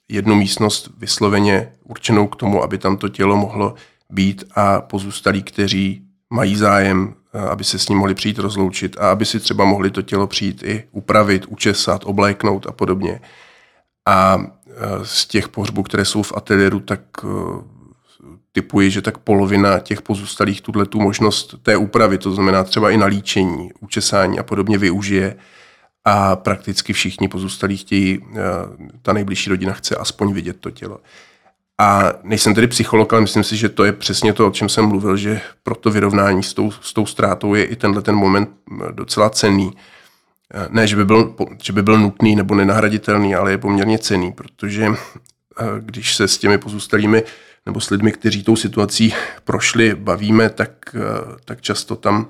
[0.10, 3.74] jednu místnost vysloveně určenou k tomu, aby tam to tělo mohlo
[4.10, 7.15] být a pozůstalí, kteří mají zájem,
[7.50, 10.63] aby se s ním mohli přijít rozloučit a aby si třeba mohli to tělo přijít
[10.63, 13.22] i upravit, učesat, obléknout a podobně.
[14.08, 14.46] A
[15.04, 17.02] z těch pohřbů, které jsou v ateliéru, tak
[18.52, 22.98] typuji, že tak polovina těch pozůstalých tuhle tu možnost té úpravy, to znamená třeba i
[22.98, 25.36] na líčení, učesání a podobně využije
[26.06, 28.38] a prakticky všichni pozůstalí chtějí, eh,
[29.02, 31.00] ta nejbližší rodina chce aspoň vidět to tělo.
[31.80, 34.86] A nejsem tedy psycholog, ale myslím si, že to je přesně to, o čem jsem
[34.86, 38.50] mluvil, že pro to vyrovnání s tou, s tou ztrátou je i tenhle ten moment
[38.92, 39.74] docela cenný.
[40.54, 44.32] Eh, ne, že by, byl, že by byl nutný nebo nenahraditelný, ale je poměrně cený,
[44.32, 44.88] protože
[45.80, 47.24] když se s těmi pozůstalými
[47.66, 50.96] nebo s lidmi, kteří tou situací prošli, bavíme, tak,
[51.46, 52.28] tak často, tam,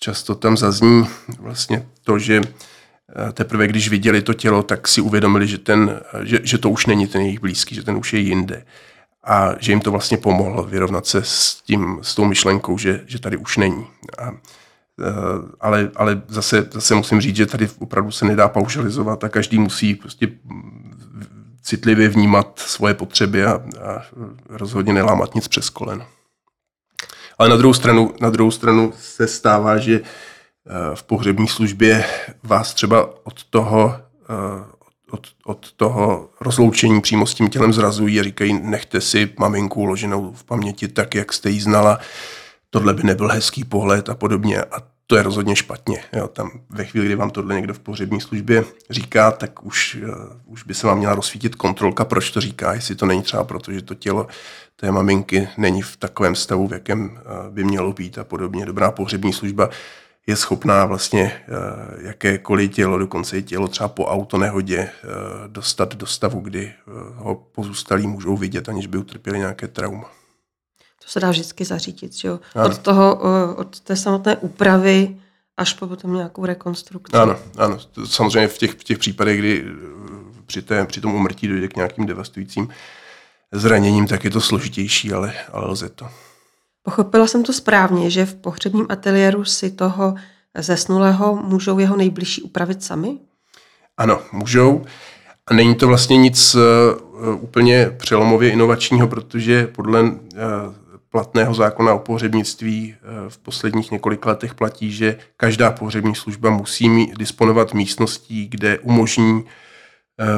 [0.00, 1.06] často tam zazní
[1.38, 2.40] vlastně to, že
[3.32, 7.06] teprve když viděli to tělo, tak si uvědomili, že, ten, že, že to už není
[7.06, 8.64] ten jejich blízký, že ten už je jinde.
[9.24, 13.18] A že jim to vlastně pomohlo vyrovnat se s, tím, s tou myšlenkou, že, že
[13.18, 13.86] tady už není.
[14.18, 14.32] A, e,
[15.60, 19.94] ale, ale zase, zase musím říct, že tady opravdu se nedá paušalizovat a každý musí
[19.94, 20.28] prostě
[21.62, 24.02] citlivě vnímat svoje potřeby a, a
[24.48, 26.06] rozhodně nelámat nic přes koleno.
[27.38, 30.04] Ale na druhou stranu, na druhou stranu se stává, že Eh,
[30.94, 32.04] v pohřební službě
[32.42, 33.94] vás třeba od toho,
[34.30, 34.64] eh,
[35.10, 40.32] od, od toho rozloučení přímo s tím tělem zrazují a říkají, nechte si maminku uloženou
[40.32, 41.98] v paměti tak, jak jste ji znala,
[42.70, 44.62] tohle by nebyl hezký pohled a podobně.
[44.62, 46.04] A to je rozhodně špatně.
[46.12, 50.52] Jo, tam ve chvíli, kdy vám tohle někdo v pohřební službě říká, tak už, uh,
[50.52, 53.72] už by se vám měla rozsvítit kontrolka, proč to říká, jestli to není třeba proto,
[53.72, 54.26] že to tělo
[54.76, 58.66] té maminky není v takovém stavu, v jakém uh, by mělo být a podobně.
[58.66, 59.70] Dobrá pohřební služba
[60.26, 64.90] je schopná vlastně eh, jakékoliv tělo, dokonce i tělo třeba po autonehodě, eh,
[65.46, 66.74] dostat do stavu, kdy eh,
[67.14, 70.10] ho pozůstalí můžou vidět, aniž by utrpěli nějaké trauma.
[71.02, 72.40] To se dá vždycky zařídit, že jo?
[72.64, 73.20] Od, toho,
[73.56, 75.16] od té samotné úpravy
[75.56, 77.16] až po potom nějakou rekonstrukci.
[77.16, 77.78] Ano, ano.
[78.04, 79.64] Samozřejmě v těch, v těch případech, kdy
[80.46, 82.68] při, té, při tom umrtí dojde k nějakým devastujícím
[83.52, 86.08] zraněním, tak je to složitější, ale, ale lze to.
[86.82, 90.14] Pochopila jsem to správně, že v pohřebním ateliéru si toho
[90.58, 93.18] zesnulého můžou jeho nejbližší upravit sami?
[93.96, 94.84] Ano, můžou.
[95.46, 96.62] A není to vlastně nic uh,
[97.40, 100.10] úplně přelomově inovačního, protože podle uh,
[101.10, 102.94] platného zákona o pohřebnictví
[103.28, 109.44] v posledních několika letech platí, že každá pohřební služba musí disponovat místností, kde umožní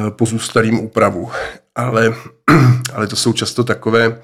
[0.09, 1.31] pozůstalým úpravu.
[1.75, 2.13] Ale,
[2.93, 4.21] ale to jsou často takové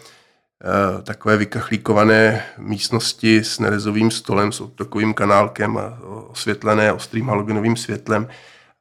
[1.04, 8.28] takové vykachlíkované místnosti s nerezovým stolem, s takovým kanálkem a osvětlené ostrým halogenovým světlem.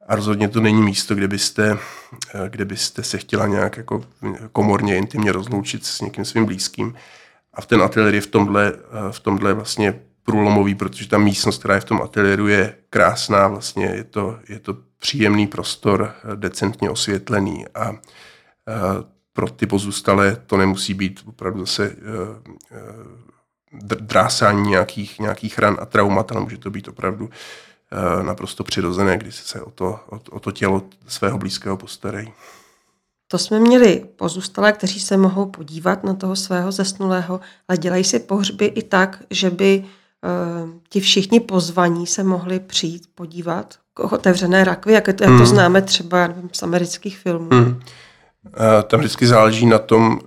[0.09, 1.79] A rozhodně to není místo, kde byste,
[2.35, 4.05] eh, kde byste se chtěla nějak jako
[4.53, 6.95] komorně, intimně rozloučit s někým svým blízkým.
[7.55, 11.59] A v ten ateliér je v tomhle, eh, v tomhle vlastně průlomový, protože ta místnost,
[11.59, 16.91] která je v tom ateliéru, je krásná, vlastně je to, je to příjemný prostor, decentně
[16.91, 17.93] osvětlený a
[19.39, 21.97] pro ty pozůstalé to nemusí být opravdu zase eh,
[22.73, 29.19] eh, drásání nějakých, nějakých ran a traumat, ale může to být opravdu eh, naprosto přirozené,
[29.19, 32.33] kdy se o to, o, o to tělo svého blízkého postarají.
[33.29, 38.19] To jsme měli pozůstalé, kteří se mohou podívat na toho svého zesnulého, ale dělají si
[38.19, 44.65] pohřby i tak, že by uh, ti všichni pozvaní se mohli přijít podívat k otevřené
[44.65, 45.47] rakvi, jak to, jak to hmm.
[45.47, 47.49] známe třeba nevím, z amerických filmů.
[47.51, 47.81] Hmm.
[48.55, 50.19] Eh, tam vždycky záleží na tom,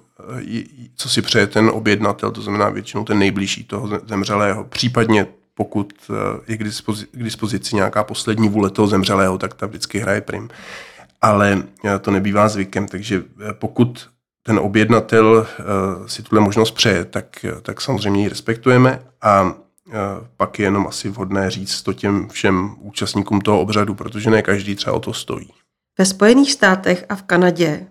[0.45, 0.63] eh,
[0.95, 4.63] co si přeje ten objednatel, to znamená většinou ten nejbližší toho zemřelého.
[4.63, 6.13] Případně pokud eh,
[6.47, 10.49] je k dispozici, k dispozici nějaká poslední vůle toho zemřelého, tak ta vždycky hraje prim.
[11.21, 11.63] Ale
[12.01, 14.09] to nebývá zvykem, takže pokud
[14.43, 15.47] ten objednatel
[16.05, 19.53] si tuhle možnost přeje, tak, tak samozřejmě ji respektujeme a
[20.37, 24.75] pak je jenom asi vhodné říct to těm všem účastníkům toho obřadu, protože ne každý
[24.75, 25.49] třeba o to stojí.
[25.97, 27.87] Ve Spojených státech a v Kanadě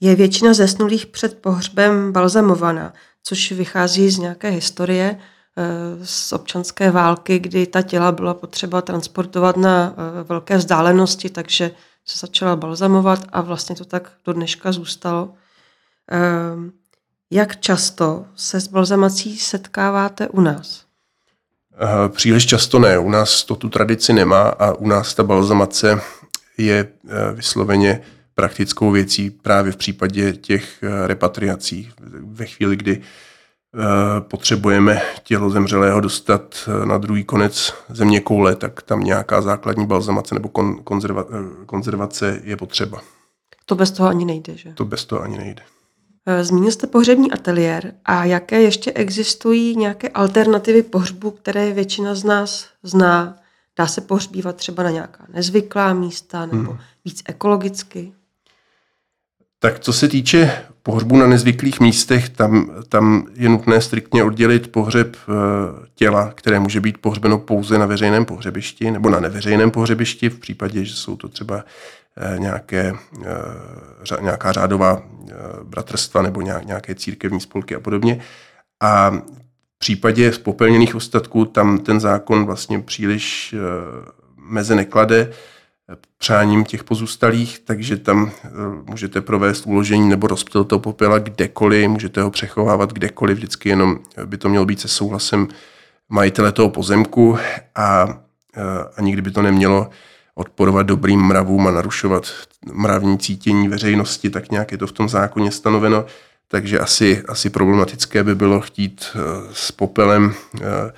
[0.00, 7.38] je většina zesnulých před pohřbem balzamovaná, což vychází z nějaké historie eh, z občanské války,
[7.38, 11.70] kdy ta těla byla potřeba transportovat na eh, velké vzdálenosti, takže
[12.04, 15.34] se začala balzamovat a vlastně to tak do dneška zůstalo.
[16.10, 16.72] Ehm,
[17.30, 20.84] jak často se s balzamací setkáváte u nás?
[21.82, 22.98] Uh, příliš často ne.
[22.98, 26.00] U nás to tu tradici nemá a u nás ta balzamace
[26.58, 26.88] je
[27.32, 28.02] vysloveně
[28.38, 31.90] praktickou věcí právě v případě těch uh, repatriací.
[32.22, 33.02] Ve chvíli, kdy
[34.20, 40.48] potřebujeme tělo zemřelého dostat na druhý konec země koule, tak tam nějaká základní balzamace nebo
[40.48, 41.24] kon, konzerva,
[41.66, 43.00] konzervace je potřeba.
[43.66, 44.72] To bez toho ani nejde, že?
[44.72, 45.62] To bez toho ani nejde.
[46.26, 52.24] Eh, zmínil jste pohřební ateliér a jaké ještě existují nějaké alternativy pohřbu, které většina z
[52.24, 53.36] nás zná?
[53.78, 56.78] Dá se pohřbívat třeba na nějaká nezvyklá místa nebo hmm.
[57.04, 58.12] víc ekologicky?
[59.58, 65.16] Tak co se týče pohřbu na nezvyklých místech, tam, tam je nutné striktně oddělit pohřeb
[65.16, 65.32] eh,
[65.94, 70.84] těla, které může být pohřbeno pouze na veřejném pohřebišti nebo na neveřejném pohřebišti, v případě,
[70.84, 71.64] že jsou to třeba
[72.20, 72.94] Eh, nějaké,
[73.26, 75.02] eh, nějaká řádová
[75.62, 78.20] bratrstva nebo nějaké církevní spolky a podobně.
[78.80, 83.54] A v případě spopelněných ostatků tam ten zákon vlastně příliš
[84.36, 85.32] meze neklade
[86.18, 88.30] přáním těch pozůstalých, takže tam
[88.84, 94.38] můžete provést uložení nebo rozptyl toho popela kdekoliv, můžete ho přechovávat kdekoliv, vždycky jenom by
[94.38, 95.48] to mělo být se souhlasem
[96.08, 97.38] majitele toho pozemku
[97.74, 98.18] a,
[98.96, 99.90] a nikdy by to nemělo
[100.34, 102.32] odporovat dobrým mravům a narušovat
[102.72, 106.04] mravní cítění veřejnosti, tak nějak je to v tom zákoně stanoveno.
[106.48, 109.18] Takže asi, asi problematické by bylo chtít eh,
[109.52, 110.92] s popelem eh,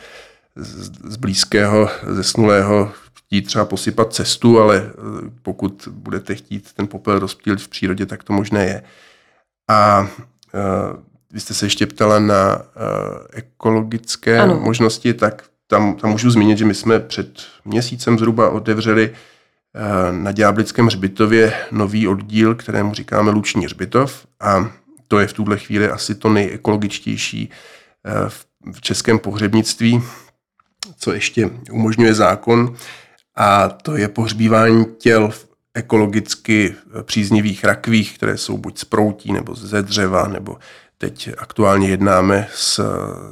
[1.05, 2.93] z blízkého, zesnulého
[3.31, 8.25] chtít třeba posypat cestu, ale eh, pokud budete chtít ten popel rozptýlit v přírodě, tak
[8.25, 8.83] to možné je.
[9.69, 10.09] A
[11.33, 12.63] vy jste se ještě ptala na
[13.33, 14.61] ekologické ano.
[14.61, 20.33] možnosti, tak tam, tam můžu zmínit, že my jsme před měsícem zhruba otevřeli eh, na
[20.33, 24.71] Ďáblickém hřbitově nový oddíl, kterému říkáme Luční hřbitov a
[25.09, 27.51] to je v tuhle chvíli asi to nejekologičtější
[28.07, 28.31] eh,
[28.73, 30.03] v českém pohřebnictví,
[30.97, 32.77] co ještě umožňuje zákon
[33.41, 39.55] a to je pohřbívání těl v ekologicky příznivých rakvích, které jsou buď z proutí nebo
[39.55, 40.59] ze dřeva nebo
[41.03, 42.85] Teď aktuálně jednáme s,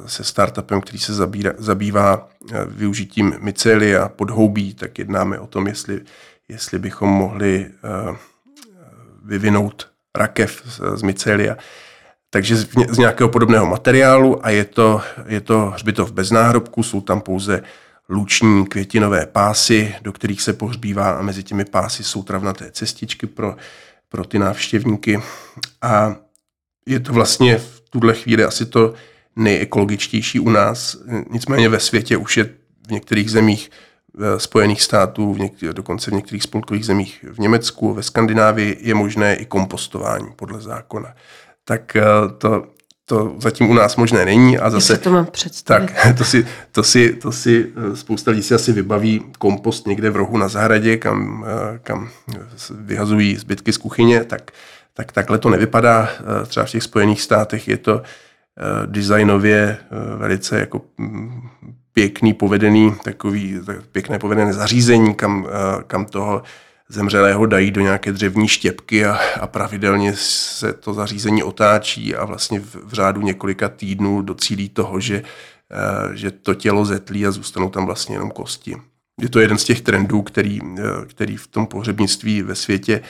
[0.05, 6.01] se startupem, který se zabírá, zabývá eh, využitím mycelia podhoubí, tak jednáme o tom, jestli,
[6.49, 7.65] jestli bychom mohli
[8.09, 8.15] uh,
[9.23, 10.63] vyvinout rakev
[10.95, 11.57] z, mycelia.
[12.29, 17.01] Takže z, z nějakého podobného materiálu a je to, je to hřbitov bez náhrobku, jsou
[17.01, 17.61] tam pouze
[18.09, 23.55] luční květinové pásy, do kterých se pohřbívá a mezi těmi pásy jsou travnaté cestičky pro,
[24.09, 25.21] pro ty návštěvníky.
[25.81, 26.15] A
[26.85, 28.93] je to vlastně v tuhle chvíli asi to
[29.35, 30.97] nejekologičtější u nás.
[31.29, 32.43] Nicméně ve světě už je
[32.87, 33.71] v některých zemích
[34.37, 39.35] Spojených států, v něk- dokonce v některých spolkových zemích v Německu, ve Skandinávii je možné
[39.35, 41.13] i kompostování podle zákona.
[41.65, 42.03] Tak eh,
[42.37, 42.67] to,
[43.09, 44.57] to zatím u nás možné není.
[44.57, 45.91] A zase, to mám představit?
[45.91, 50.09] Tak, to si, to, si, to si eh, spousta lidí si asi vybaví kompost někde
[50.09, 52.09] v rohu na zahradě, kam, eh, kam
[52.71, 54.51] vyhazují zbytky z kuchyně, tak
[54.93, 56.09] tak takhle to nevypadá.
[56.11, 58.01] Eh, třeba v těch Spojených státech je to
[58.85, 59.77] designově
[60.17, 61.49] velice jako mm,
[61.93, 63.59] pěkný, povedený, takový
[63.91, 65.47] pěkné povedené zařízení, kam,
[65.87, 66.43] kam toho
[66.89, 72.59] zemřelého dají do nějaké dřevní štěpky a, a pravidelně se to zařízení otáčí a vlastně
[72.59, 75.23] v, v řádu několika týdnů docílí toho, že,
[76.13, 78.75] že to tělo zetlí a zůstanou tam vlastně jenom kosti.
[79.21, 80.59] Je to jeden z těch trendů, který,
[81.07, 83.01] který v tom pohřebnictví ve světě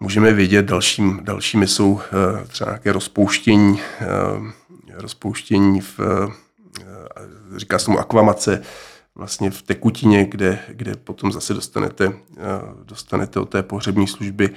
[0.00, 0.66] můžeme vidět.
[0.66, 4.06] Dalším, dalšími jsou eh, třeba nějaké rozpouštění, eh,
[4.94, 6.32] rozpouštění v, eh,
[7.56, 8.62] říká se tomu akvamace,
[9.18, 12.12] vlastně v tekutině, kde, kde potom zase dostanete,
[12.84, 14.50] dostanete od té pohřební služby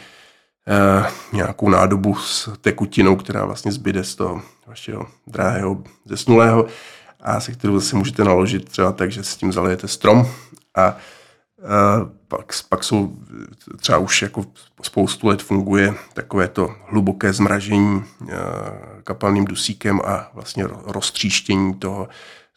[1.34, 6.66] nějakou nádobu s tekutinou, která vlastně zbyde z toho vašeho drahého zesnulého
[7.20, 10.28] a se kterou zase můžete naložit třeba tak, že s tím zalijete strom
[10.78, 10.98] a
[12.28, 13.16] pak, pak jsou
[13.78, 14.46] třeba už jako
[14.82, 18.04] spoustu let funguje takové to hluboké zmražení
[19.04, 22.08] kapalným dusíkem a vlastně roztříštění toho,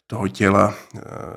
[0.07, 0.73] toho těla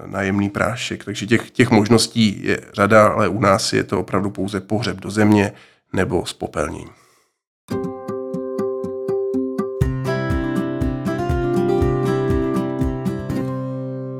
[0.07, 1.05] na jemný prášek.
[1.05, 5.11] Takže těch, těch možností je řada, ale u nás je to opravdu pouze pohřeb do
[5.11, 5.53] země
[5.93, 6.91] nebo spopelnění.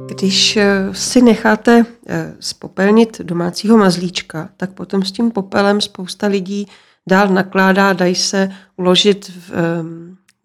[0.07, 6.67] Když eh, si necháte eh, spopelnit domácího mazlíčka, tak potom s tím popelem spousta lidí
[7.09, 9.53] dál nakládá, dají se uložit, v,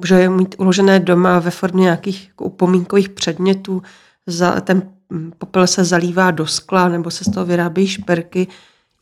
[0.04, 3.82] může je mít uložené doma ve formě nějakých jako upomínkových předmětů.
[4.28, 4.82] Za, ten
[5.14, 8.48] hm, popel se zalívá do skla nebo se z toho vyrábějí šperky.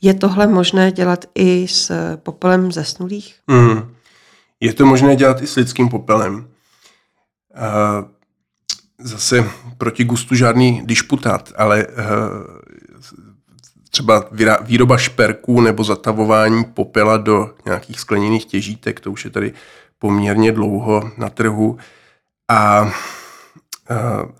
[0.01, 3.35] Je tohle možné dělat i s popelem zesnulých?
[3.47, 3.93] Mm.
[4.59, 6.35] Je to možné dělat i s lidským popelem.
[6.35, 8.05] Uh
[9.03, 11.87] zase proti gustu žádný disputát, ale
[13.89, 14.25] třeba
[14.61, 19.53] výroba šperků nebo zatavování popela do nějakých skleněných těžítek, to už je tady
[20.01, 21.77] poměrně dlouho na trhu.
[22.49, 22.91] A,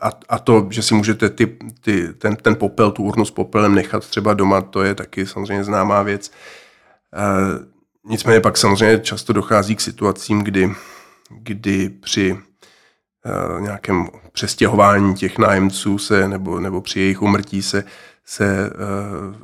[0.02, 3.76] a, a to, že si můžete ty, ty, ten, ten popel, tu urnu s popelem
[3.76, 6.32] nechat třeba doma, to je taky samozřejmě známá věc.
[8.06, 10.72] Nicméně pak samozřejmě často dochází k situacím, kdy,
[11.30, 12.38] kdy při
[13.60, 17.84] nějakém přestěhování těch nájemců se, nebo, nebo při jejich umrtí se
[18.26, 19.36] se uh,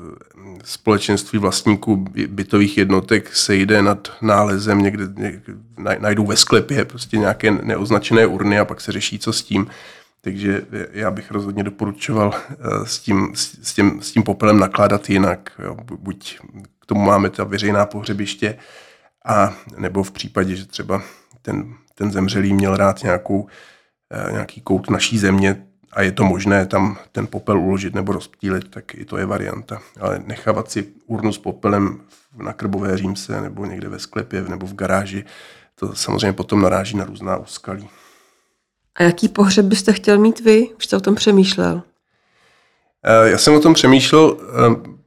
[0.63, 5.53] společenství vlastníků bytových jednotek sejde nad nálezem, někde, někde
[5.99, 9.67] najdou ve sklepě prostě nějaké neoznačené urny a pak se řeší, co s tím.
[10.21, 10.61] Takže
[10.91, 15.51] já bych rozhodně doporučoval uh, s, tím, s, tím, s tím popelem nakládat jinak.
[15.63, 15.78] Jo.
[15.99, 16.39] Buď
[16.80, 18.57] k tomu máme ta veřejná pohřebiště,
[19.25, 21.01] a nebo v případě, že třeba
[21.41, 26.65] ten, ten zemřelý měl rád nějakou, uh, nějaký kout naší země, a je to možné
[26.65, 29.81] tam ten popel uložit nebo rozptýlit, tak i to je varianta.
[29.99, 32.01] Ale nechávat si urnu s popelem
[32.38, 35.25] na krbové římse nebo někde ve sklepě nebo v garáži,
[35.75, 37.89] to samozřejmě potom naráží na různá úskalí.
[38.95, 40.67] A jaký pohřeb byste chtěl mít vy?
[40.77, 41.81] Už jste o tom přemýšlel?
[43.03, 44.97] Eh, já jsem o tom přemýšlel, eh,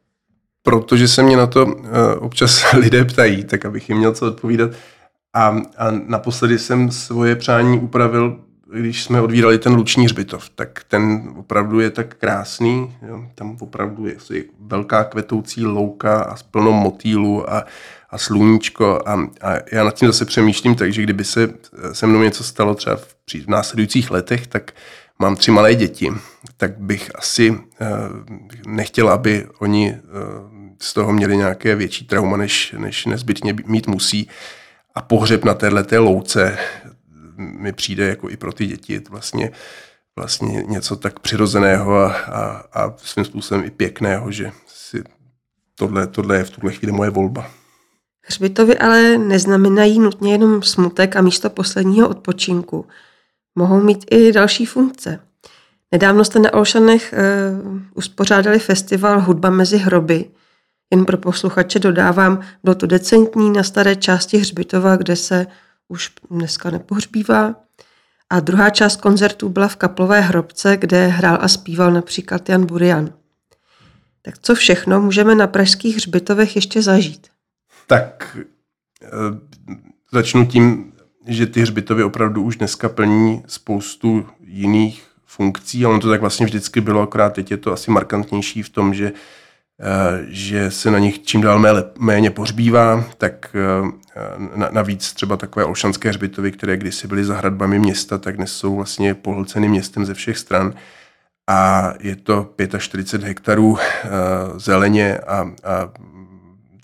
[0.62, 4.70] protože se mě na to eh, občas lidé ptají, tak abych jim měl co odpovídat.
[5.34, 8.40] A, a naposledy jsem svoje přání upravil
[8.72, 14.06] když jsme odvírali ten luční hřbitov, tak ten opravdu je tak krásný, jo, tam opravdu
[14.06, 14.16] je
[14.60, 17.64] velká kvetoucí louka a plno motýlu a,
[18.10, 21.54] a sluníčko a, a já nad tím zase přemýšlím, takže kdyby se
[21.92, 23.14] se mnou něco stalo třeba v,
[23.44, 24.72] v následujících letech, tak
[25.18, 26.12] mám tři malé děti,
[26.56, 27.58] tak bych asi uh,
[28.66, 34.28] nechtěl, aby oni uh, z toho měli nějaké větší trauma, než, než nezbytně mít musí.
[34.94, 36.58] A pohřeb na této louce,
[37.40, 39.50] mi přijde jako i pro ty děti vlastně,
[40.16, 45.02] vlastně něco tak přirozeného a, a, a svým způsobem i pěkného, že si
[45.74, 47.50] tohle, tohle je v tuhle chvíli moje volba.
[48.22, 52.86] Hřbitovy ale neznamenají nutně jenom smutek a místo posledního odpočinku.
[53.54, 55.20] Mohou mít i další funkce.
[55.92, 57.14] Nedávno jste na Olšanech
[57.62, 60.24] uh, uspořádali festival Hudba mezi hroby.
[60.90, 65.46] Jen pro posluchače dodávám, bylo to decentní na staré části hřbitova, kde se
[65.90, 67.54] už dneska nepohřbívá.
[68.30, 73.12] A druhá část koncertů byla v kaplové hrobce, kde hrál a zpíval například Jan Burian.
[74.22, 77.26] Tak co všechno můžeme na pražských hřbitovech ještě zažít?
[77.86, 78.36] Tak
[79.02, 79.06] e,
[80.12, 80.92] začnu tím,
[81.26, 86.46] že ty hřbitovy opravdu už dneska plní spoustu jiných funkcí, ale ono to tak vlastně
[86.46, 89.16] vždycky bylo, akorát teď je to asi markantnější v tom, že Eh,
[90.28, 96.52] že se na nich čím dál méně pohřbívá, tak eh, navíc třeba takové olšanské hřbitovy,
[96.52, 100.74] které kdysi byly za hradbami města, tak dnes jsou vlastně pohlceny městem ze všech stran.
[101.48, 104.08] A je to 45 hektarů eh,
[104.56, 105.90] zeleně a, a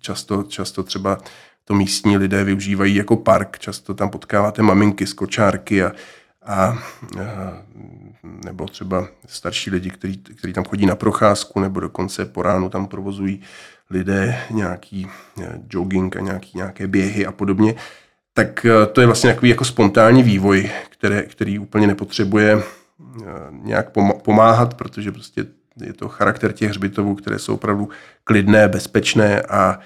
[0.00, 1.18] často, často třeba
[1.64, 5.92] to místní lidé využívají jako park, často tam potkáváte maminky z kočárky a,
[6.42, 6.78] a, a
[8.44, 12.86] nebo třeba starší lidi, kteří, kteří tam chodí na procházku, nebo dokonce po ránu tam
[12.86, 13.42] provozují
[13.90, 15.06] lidé nějaký
[15.42, 17.74] eh, jogging a nějaký, nějaké běhy a podobně,
[18.32, 23.90] tak eh, to je vlastně takový jako spontánní vývoj, které, který úplně nepotřebuje eh, nějak
[24.22, 25.46] pomáhat, protože prostě
[25.80, 27.88] je to charakter těch hřbitovů, které jsou opravdu
[28.24, 29.78] klidné, bezpečné a,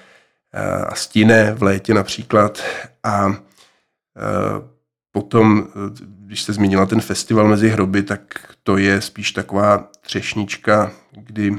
[0.87, 2.63] a stinné v létě například.
[3.03, 3.35] A
[5.31, 5.67] Potom,
[5.99, 8.21] když jste zmínila ten festival mezi hroby, tak
[8.63, 11.55] to je spíš taková třešnička, kdy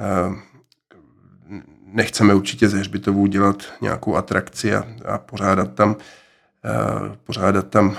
[0.00, 0.36] eh,
[1.86, 5.96] nechceme určitě ze hřbitovů dělat nějakou atrakci a, a pořádat tam
[6.64, 7.96] eh, pořádat tam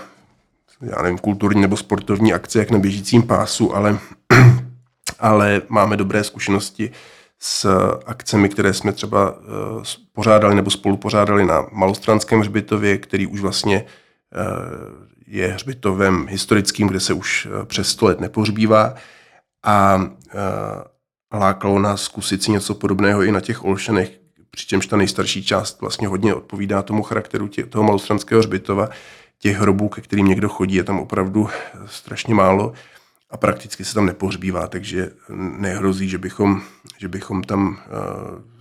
[0.81, 3.99] já nevím, kulturní nebo sportovní akce jak na běžícím pásu, ale,
[5.19, 6.91] ale máme dobré zkušenosti
[7.39, 7.69] s
[8.05, 9.83] akcemi, které jsme třeba eh,
[10.13, 13.85] pořádali nebo spolu pořádali na Malostranském hřbitově, který už vlastně
[15.27, 18.95] je hřbitovem historickým, kde se už eh, přes 100 let nepohřbívá
[19.65, 24.19] a eh, lákalo nás zkusit si něco podobného i na těch Olšenech,
[24.51, 28.89] přičemž ta nejstarší část vlastně hodně odpovídá tomu charakteru tě, toho malostranského hřbitova.
[29.39, 32.73] Těch hrobů, ke kterým někdo chodí, je tam opravdu eh, strašně málo
[33.29, 35.11] a prakticky se tam nepohřbívá, takže
[35.57, 36.61] nehrozí, že bychom,
[36.97, 37.79] že bychom tam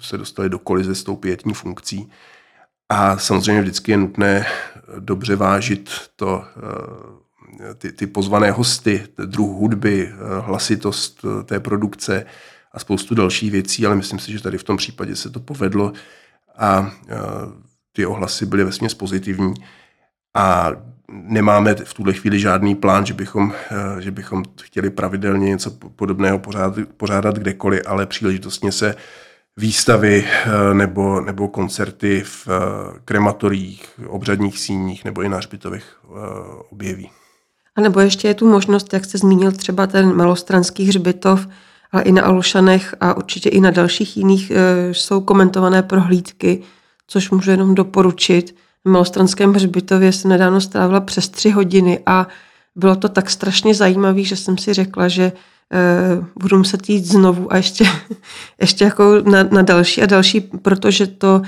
[0.00, 2.10] se dostali do kolize s tou pětní funkcí.
[2.88, 4.46] A samozřejmě vždycky je nutné
[4.98, 6.44] dobře vážit to,
[7.70, 12.26] eh, ty, ty pozvané hosty, druh hudby, eh, hlasitost eh, té produkce
[12.72, 15.92] a spoustu dalších věcí, ale myslím si, že tady v tom případě se to povedlo
[16.58, 16.90] a
[17.92, 19.54] ty ohlasy byly vesměs pozitivní.
[20.34, 20.72] a
[21.08, 23.54] nemáme v tuhle chvíli žádný plán, že bychom,
[23.98, 28.94] že bychom chtěli pravidelně něco podobného pořádat, pořádat kdekoliv, ale příležitostně se
[29.56, 30.24] výstavy
[30.72, 32.48] nebo, nebo koncerty v
[33.04, 35.84] krematoriích, obřadních síních nebo i na hřbitovech
[36.70, 37.10] objeví.
[37.76, 41.48] A nebo ještě je tu možnost, jak jste zmínil, třeba ten malostranský hřbitov,
[41.92, 44.52] ale i na Alušanech a určitě i na dalších jiných
[44.92, 46.62] jsou komentované prohlídky,
[47.06, 48.56] což můžu jenom doporučit.
[48.84, 52.26] Na malostranském hřbitově jsem nedávno strávila přes tři hodiny a
[52.76, 55.32] bylo to tak strašně zajímavé, že jsem si řekla, že
[55.72, 57.84] e, budu muset jít znovu a ještě,
[58.60, 61.42] ještě jako na, na další a další, protože to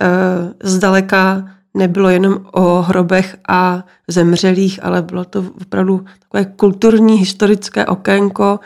[0.00, 7.86] e, zdaleka nebylo jenom o hrobech a zemřelých, ale bylo to opravdu takové kulturní, historické
[7.86, 8.60] okénko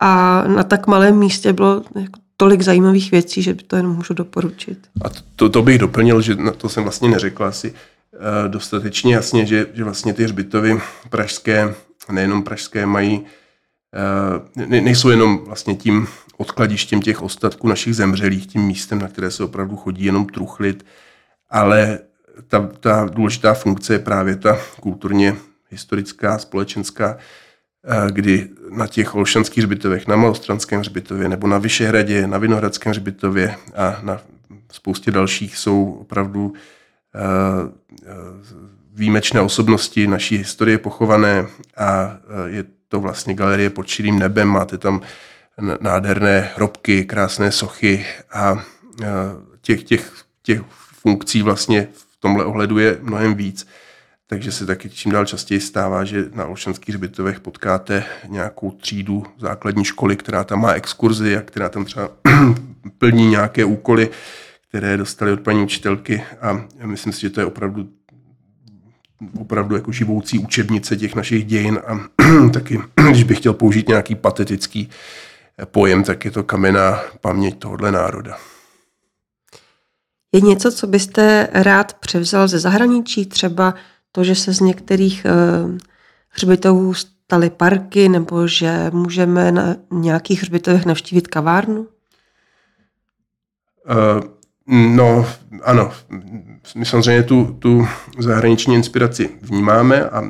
[0.00, 4.14] a na tak malém místě bylo jako tolik zajímavých věcí, že by to jenom můžu
[4.14, 4.78] doporučit.
[5.04, 9.46] A to, to bych doplnil, že na to jsem vlastně neřekla asi uh, dostatečně jasně,
[9.46, 10.80] že, že vlastně ty hřbitovy
[11.10, 11.74] pražské,
[12.12, 13.26] nejenom pražské, mají, uh,
[14.56, 19.44] ne, nejsou jenom vlastně tím odkladištěm těch ostatků našich zemřelých, tím místem, na které se
[19.44, 20.86] opravdu chodí jenom truchlit,
[21.50, 21.98] ale
[22.48, 25.36] ta, ta důležitá funkce je právě ta kulturně
[25.70, 27.16] historická, společenská,
[27.84, 33.56] eh, kdy na těch olšanských hřbitovech, na Malostranském hřbitově nebo na Vyšehradě, na Vinohradském hřbitově
[33.74, 34.20] a na
[34.72, 36.52] spoustě dalších jsou opravdu
[37.14, 37.20] eh,
[38.06, 38.14] eh,
[38.94, 42.16] výjimečné osobnosti naší historie pochované a
[42.46, 42.64] je
[42.94, 45.00] to vlastně galerie pod širým nebem, máte tam
[45.80, 48.56] nádherné hrobky, krásné sochy a
[49.60, 50.60] těch, těch, těch
[51.02, 51.88] funkcí vlastně
[52.20, 53.66] tomhle ohledu je mnohem víc.
[54.26, 59.84] Takže se taky čím dál častěji stává, že na Olšanských hřbitovech potkáte nějakou třídu základní
[59.84, 62.08] školy, která tam má exkurzy a která tam třeba
[62.98, 64.10] plní nějaké úkoly,
[64.68, 67.88] které dostali od paní učitelky a myslím si, že to je opravdu
[69.40, 72.00] opravdu jako živoucí učebnice těch našich dějin a
[72.52, 74.90] taky, když bych chtěl použít nějaký patetický
[75.64, 78.36] pojem, tak je to kamenná paměť tohohle národa.
[80.32, 83.74] Je něco, co byste rád převzal ze zahraničí, třeba
[84.12, 85.26] to, že se z některých
[85.64, 85.70] uh,
[86.28, 91.80] hřbitovů staly parky, nebo že můžeme na nějakých hřbitovech navštívit kavárnu?
[91.80, 91.86] Uh,
[94.66, 95.26] no,
[95.62, 95.92] ano.
[96.74, 97.88] My samozřejmě tu, tu
[98.18, 100.24] zahraniční inspiraci vnímáme a, a,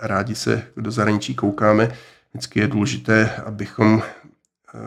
[0.00, 1.92] rádi se do zahraničí koukáme.
[2.32, 4.02] Vždycky je důležité, abychom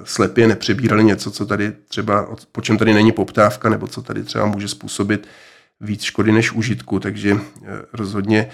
[0.04, 4.46] slepě nepřebírali něco, co tady třeba, po čem tady není poptávka, nebo co tady třeba
[4.46, 5.28] může způsobit
[5.82, 8.50] víc škody než užitku, takže eh, rozhodně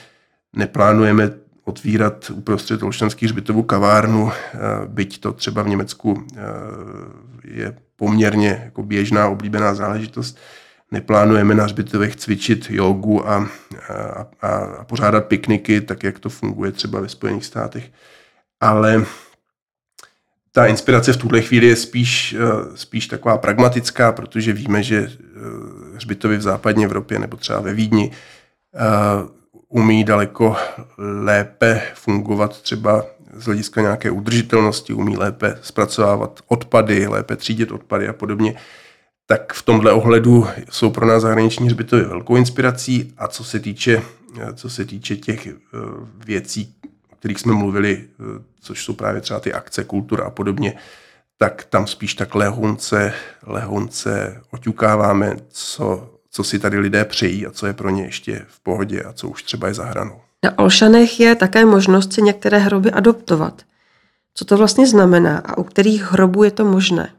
[0.54, 1.32] neplánujeme
[1.64, 4.58] otvírat uprostřed Olštanských hřbitovů kavárnu, eh,
[4.88, 6.42] byť to třeba v Německu eh,
[7.44, 10.38] je poměrně jako běžná, oblíbená záležitost.
[10.92, 13.50] Neplánujeme na hřbitovech cvičit jogu a,
[14.42, 17.92] a, a pořádat pikniky, tak jak to funguje třeba ve Spojených státech.
[18.60, 19.06] Ale
[20.56, 25.96] ta inspirace v tuhle chvíli je spíš, eh, spíš taková pragmatická, protože víme, že eh,
[25.96, 28.80] hřbitovy v západní Evropě nebo třeba ve Vídni eh,
[29.70, 30.56] umí daleko
[30.98, 33.06] lépe fungovat třeba
[33.36, 38.56] z hlediska nějaké udržitelnosti, umí lépe zpracovávat odpady, lépe třídit odpady a podobně,
[39.28, 44.02] tak v tomhle ohledu jsou pro nás zahraniční hřbitovy velkou inspirací a co se týče,
[44.54, 45.48] co se týče těch
[46.26, 46.76] věcí,
[47.20, 50.74] kterých jsme mluvili, eh, což jsou právě třeba ty akce, kultura a podobně,
[51.38, 53.14] tak tam spíš tak lehonce,
[53.44, 58.60] lehonce oťukáváme, co, co si tady lidé přejí a co je pro ně ještě v
[58.60, 60.22] pohodě a co už třeba je za hranou.
[60.44, 63.62] Na Olšanech je také možnost si některé hroby adoptovat.
[64.34, 67.10] Co to vlastně znamená a u kterých hrobů je to možné?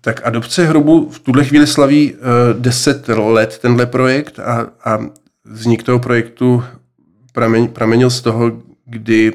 [0.00, 2.20] Tak adopce hrobu v tuhle chvíli slaví uh,
[2.60, 4.98] 10 let tenhle projekt a, a
[5.44, 6.64] vznik toho projektu
[7.32, 9.32] pramen, pramenil z toho, kdy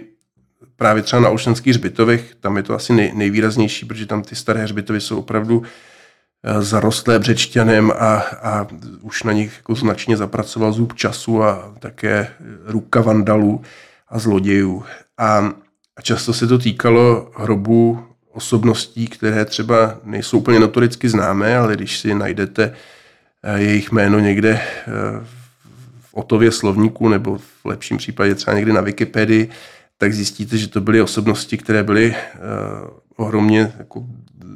[0.76, 4.64] právě třeba na Olšanských hřbitovech, tam je to asi nej, nejvýraznější, protože tam ty staré
[4.64, 5.70] hřbitovy jsou opravdu eh,
[6.60, 8.68] zarostlé břečťanem a, a
[9.02, 12.28] už na nich jako značně zapracoval zub času a také
[12.66, 13.62] ruka vandalů
[14.10, 14.84] a zlodějů.
[15.18, 15.52] A,
[15.96, 22.00] a často se to týkalo hrobů osobností, které třeba nejsou úplně notoricky známé, ale když
[22.00, 22.74] si najdete
[23.44, 25.26] eh, jejich jméno někde v eh,
[26.14, 29.50] Otově slovníku nebo v lepším případě třeba někdy na Wikipedii,
[29.98, 32.16] tak zjistíte, že to byly osobnosti, které byly
[33.16, 34.06] ohromně jako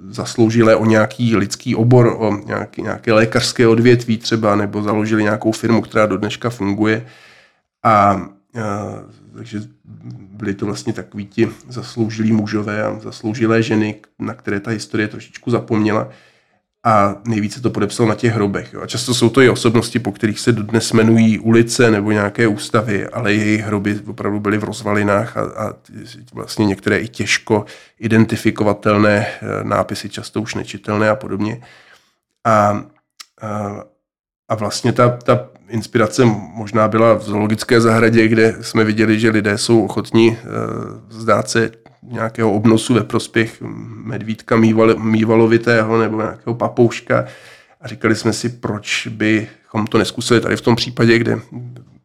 [0.09, 5.81] zasloužilé o nějaký lidský obor, o nějaký, nějaké lékařské odvětví třeba, nebo založili nějakou firmu,
[5.81, 7.05] která do dneška funguje.
[7.83, 8.25] A
[9.35, 9.59] takže
[10.31, 15.51] byli to vlastně takoví ti zasloužilí mužové a zasloužilé ženy, na které ta historie trošičku
[15.51, 16.09] zapomněla.
[16.86, 18.73] A nejvíce to podepsal na těch hrobech.
[18.73, 18.81] Jo.
[18.81, 23.07] A často jsou to i osobnosti, po kterých se dodnes jmenují ulice nebo nějaké ústavy,
[23.07, 25.73] ale jejich hroby opravdu byly v rozvalinách a, a
[26.33, 27.65] vlastně některé i těžko
[27.99, 31.61] identifikovatelné eh, nápisy, často už nečitelné a podobně.
[32.43, 32.86] A,
[33.41, 33.83] a,
[34.49, 39.57] a vlastně ta, ta inspirace možná byla v zoologické zahradě, kde jsme viděli, že lidé
[39.57, 40.38] jsou ochotní uh,
[41.09, 41.71] zdát se
[42.12, 43.62] nějakého obnosu ve prospěch
[44.03, 47.26] medvídka mýval, mývalovitého nebo nějakého papouška.
[47.82, 51.39] A říkali jsme si, proč bychom to neskusili tady v tom případě, kde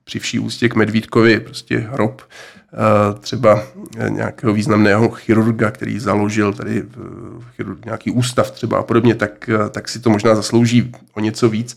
[0.05, 3.63] při vší ústě k medvídkovi prostě hrob eh, třeba
[4.09, 6.83] nějakého významného chirurga, který založil tady
[7.85, 11.77] nějaký ústav třeba a podobně, tak, eh, tak si to možná zaslouží o něco víc.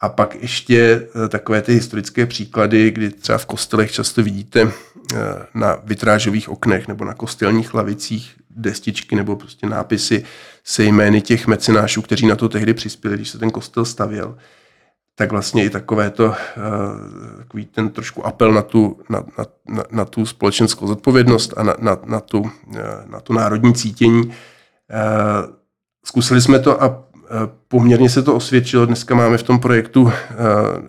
[0.00, 5.16] A pak ještě eh, takové ty historické příklady, kdy třeba v kostelech často vidíte eh,
[5.54, 10.24] na vitrážových oknech nebo na kostelních lavicích destičky nebo prostě nápisy
[10.64, 14.38] se jmény těch mecenášů, kteří na to tehdy přispěli, když se ten kostel stavěl.
[15.14, 19.84] Tak vlastně i takové to, eh, takový ten trošku apel na tu, na, na, na,
[19.90, 22.50] na tu společenskou zodpovědnost a na, na, na, tu,
[23.06, 24.32] na tu národní cítění.
[26.04, 27.05] Zkusili jsme to a
[27.68, 28.86] poměrně se to osvědčilo.
[28.86, 30.34] Dneska máme v tom projektu eh,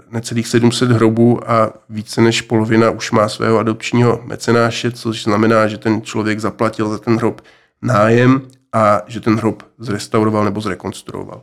[0.10, 5.78] necelých 700 hrobů a více než polovina už má svého adopčního mecenáše, což znamená, že
[5.78, 7.42] ten člověk zaplatil za ten hrob
[7.82, 8.42] nájem
[8.74, 11.42] a že ten hrob zrestauroval nebo zrekonstruoval.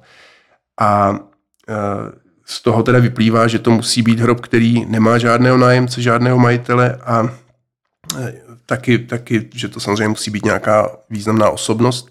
[0.81, 1.19] A
[1.69, 1.75] eh,
[2.45, 6.99] z toho teda vyplývá, že to musí být hrob, který nemá žádného nájemce, žádného majitele
[7.05, 7.29] a
[8.67, 12.09] taky, taky, že to samozřejmě musí být nějaká významná osobnost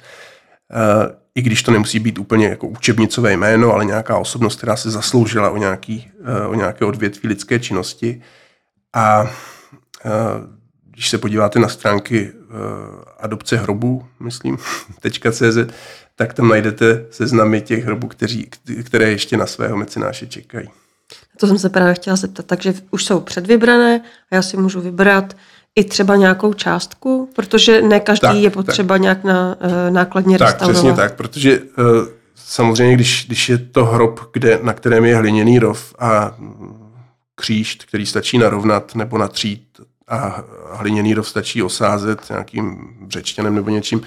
[1.36, 5.50] i když to nemusí být úplně jako učebnicové jméno, ale nějaká osobnost, která se zasloužila
[5.50, 8.22] o, nějaký, eh, o nějaké odvětví lidské činnosti.
[8.94, 9.32] A
[10.06, 10.10] eh,
[10.92, 12.54] když se podíváte na stránky eh,
[13.20, 14.58] adopce hrobu, myslím,
[15.32, 15.58] .cz,
[16.16, 18.50] tak tam najdete seznamy těch hrobů, kteří,
[18.84, 20.70] které ještě na svého mecenáše čekají.
[21.38, 22.46] To jsem se právě chtěla zeptat.
[22.46, 25.38] Takže už jsou předvybrané a já si můžu vybrat
[25.76, 29.02] i třeba nějakou částku, protože ne každý tak, je potřeba tak.
[29.02, 30.76] nějak na, uh, nákladně tak, restaurovat.
[30.76, 31.66] přesně tak, protože uh,
[32.36, 36.36] samozřejmě, když, když je to hrob, kde, na kterém je hliněný rov a
[37.36, 39.64] kříž, který stačí narovnat nebo natřít
[40.08, 44.02] a hliněný rov stačí osázet nějakým břečtěnem nebo něčím,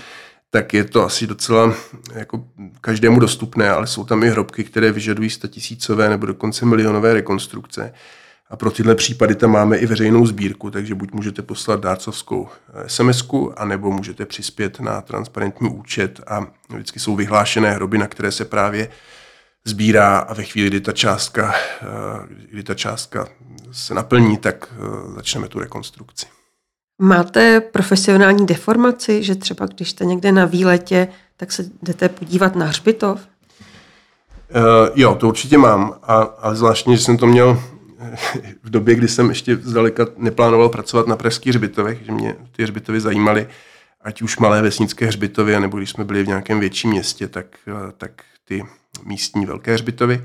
[0.50, 1.74] tak je to asi docela
[2.14, 2.44] jako
[2.80, 7.92] každému dostupné, ale jsou tam i hrobky, které vyžadují statisícové nebo dokonce milionové rekonstrukce.
[8.50, 12.48] A pro tyhle případy tam máme i veřejnou sbírku, takže buď můžete poslat dárcovskou
[12.86, 13.24] sms
[13.56, 18.88] anebo můžete přispět na transparentní účet a vždycky jsou vyhlášené hroby, na které se právě
[19.64, 21.86] sbírá a ve chvíli, kdy ta částka, eh,
[22.50, 23.28] kdy ta částka
[23.72, 26.26] se naplní, tak eh, začneme tu rekonstrukci.
[27.02, 32.66] Máte profesionální deformaci, že třeba když jste někde na výletě, tak se jdete podívat na
[32.66, 33.20] hřbitov?
[33.20, 37.62] Uh, jo, to určitě mám, a, ale zvláštně, že jsem to měl
[38.62, 43.00] v době, kdy jsem ještě zdaleka neplánoval pracovat na pražských hřbitovech, že mě ty hřbitovy
[43.00, 43.48] zajímaly,
[44.00, 47.46] ať už malé vesnické hřbitovy, nebo když jsme byli v nějakém větším městě, tak,
[47.98, 48.64] tak ty
[49.04, 50.24] místní velké hřbitovy.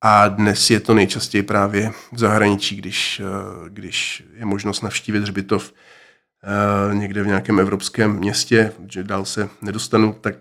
[0.00, 3.22] A dnes je to nejčastěji právě v zahraničí, když,
[3.68, 10.12] když je možnost navštívit hřbitov eh, někde v nějakém evropském městě, že dál se nedostanu,
[10.12, 10.36] tak,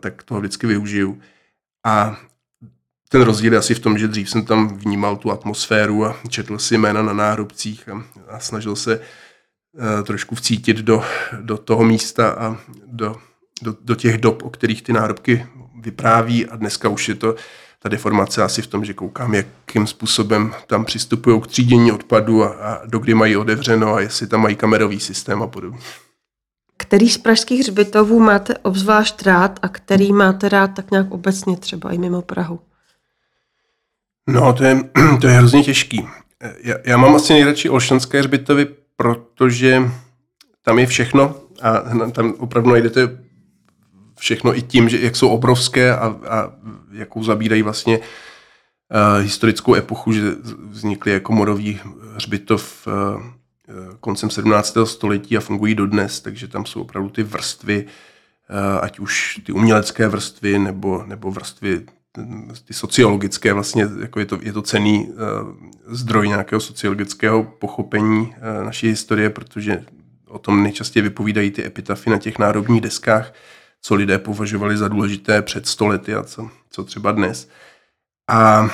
[0.00, 1.20] tak toho vždycky využiju.
[1.86, 2.16] A
[3.12, 6.58] ten rozdíl je asi v tom, že dřív jsem tam vnímal tu atmosféru a četl
[6.58, 11.02] si jména na náhrobcích a, a snažil se uh, trošku vcítit do,
[11.40, 12.56] do toho místa a
[12.86, 13.16] do,
[13.62, 15.46] do, do těch dob, o kterých ty náhrobky
[15.80, 17.34] vypráví a dneska už je to
[17.78, 22.48] ta deformace asi v tom, že koukám, jakým způsobem tam přistupují k třídění odpadu a,
[22.48, 25.80] a dokdy mají otevřeno a jestli tam mají kamerový systém a podobně.
[26.76, 31.92] Který z pražských hřbitovů máte obzvlášť rád a který máte rád tak nějak obecně třeba
[31.92, 32.60] i mimo Prahu?
[34.26, 34.78] No, to je,
[35.20, 36.08] to je hrozně těžký.
[36.62, 38.66] Já, já mám asi nejradši Olšanské hřbitovy,
[38.96, 39.82] protože
[40.62, 43.18] tam je všechno a tam opravdu najdete
[44.18, 46.52] všechno i tím, že jak jsou obrovské a, a
[46.92, 50.22] jakou zabírají vlastně uh, historickou epochu, že
[50.68, 51.80] vznikly jako morový
[52.14, 53.22] hřbitov uh,
[54.00, 54.76] koncem 17.
[54.84, 57.86] století a fungují dodnes, takže tam jsou opravdu ty vrstvy,
[58.80, 61.86] ať už ty umělecké vrstvy nebo, nebo vrstvy
[62.64, 65.16] ty sociologické vlastně, jako je to, je to cený uh,
[65.86, 69.84] zdroj nějakého sociologického pochopení uh, naší historie, protože
[70.28, 73.32] o tom nejčastěji vypovídají ty epitafy na těch národních deskách,
[73.82, 77.48] co lidé považovali za důležité před stolety a co, co třeba dnes.
[78.30, 78.68] A,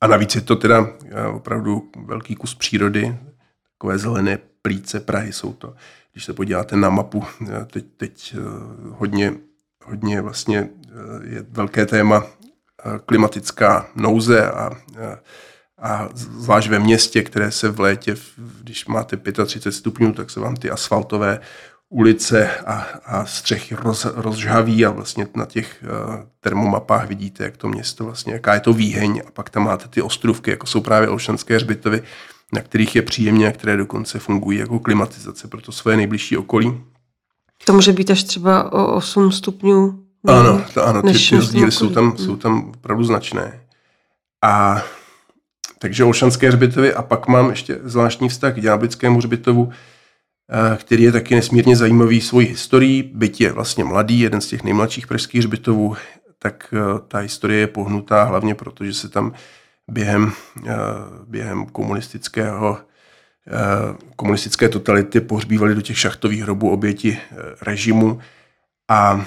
[0.00, 0.88] a navíc je to teda uh,
[1.34, 3.18] opravdu velký kus přírody,
[3.72, 5.74] takové zelené plíce Prahy jsou to.
[6.12, 7.24] Když se podíváte na mapu,
[7.66, 8.36] teď, teď
[8.90, 9.34] hodně,
[9.84, 10.68] hodně vlastně
[11.22, 12.26] je velké téma
[13.06, 14.70] klimatická nouze a,
[15.82, 18.16] a zvlášť ve městě, které se v létě,
[18.62, 19.16] když máte
[19.46, 21.40] 35 stupňů, tak se vám ty asfaltové
[21.92, 27.68] ulice a, a střechy roz, rozžhaví a vlastně na těch uh, termomapách vidíte, jak to
[27.68, 31.08] město vlastně, jaká je to výheň a pak tam máte ty ostrůvky, jako jsou právě
[31.08, 32.02] Olšanské hřbitovy,
[32.52, 36.80] na kterých je příjemně a které dokonce fungují jako klimatizace pro to svoje nejbližší okolí.
[37.64, 40.01] To může být až třeba o 8 stupňů.
[40.26, 43.60] Ano, to, ano ty, ty rozdíly jsou tam, jsou tam opravdu značné.
[44.44, 44.82] A
[45.82, 51.12] takže Olšanské hřbitovy a pak mám ještě zvláštní vztah k Ďáblickému hřbitovu, eh, který je
[51.12, 55.96] taky nesmírně zajímavý svojí historií, byť je vlastně mladý, jeden z těch nejmladších pražských hřbitovů,
[56.38, 59.32] tak eh, ta historie je pohnutá hlavně proto, že se tam
[59.88, 60.32] během,
[60.66, 60.72] eh,
[61.26, 62.78] během komunistického
[64.16, 67.18] komunistické totality pohřbívali do těch šachtových hrobů oběti
[67.62, 68.20] režimu
[68.90, 69.24] a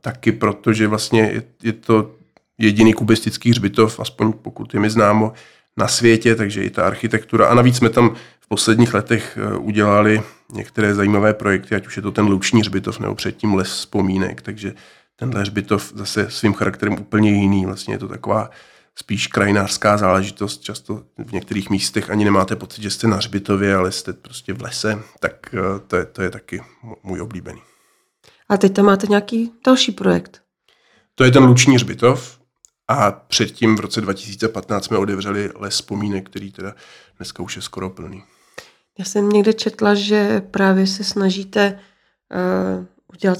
[0.00, 2.14] taky proto, že vlastně je, to
[2.58, 5.32] jediný kubistický hřbitov, aspoň pokud je mi známo,
[5.76, 7.46] na světě, takže i ta architektura.
[7.46, 10.22] A navíc jsme tam v posledních letech eh, udělali
[10.52, 14.74] některé zajímavé projekty, ať už je to ten luční hřbitov nebo předtím les vzpomínek, takže
[15.16, 17.66] tenhle hřbitov zase svým charakterem úplně jiný.
[17.66, 18.50] Vlastně je to taková
[18.94, 20.62] spíš krajinářská záležitost.
[20.62, 24.62] Často v některých místech ani nemáte pocit, že jste na hřbitově, ale jste prostě v
[24.62, 26.60] lese, tak eh, to je, to je taky
[27.02, 27.67] můj oblíbený.
[28.48, 30.42] A teď tam máte nějaký další projekt?
[31.14, 32.38] To je ten luční hřbitov,
[32.88, 36.74] a předtím v roce 2015 jsme odevřeli les vzpomínek, který teda
[37.16, 38.22] dneska už je skoro plný.
[38.98, 41.78] Já jsem někde četla, že právě se snažíte
[42.78, 42.84] uh,
[43.14, 43.38] udělat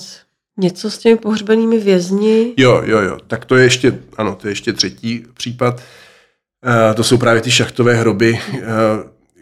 [0.57, 2.55] něco s těmi pohřbenými vězni.
[2.57, 3.19] Jo, jo, jo.
[3.27, 5.75] Tak to je ještě, ano, to je ještě třetí případ.
[5.75, 8.59] Uh, to jsou právě ty šachtové hroby, uh,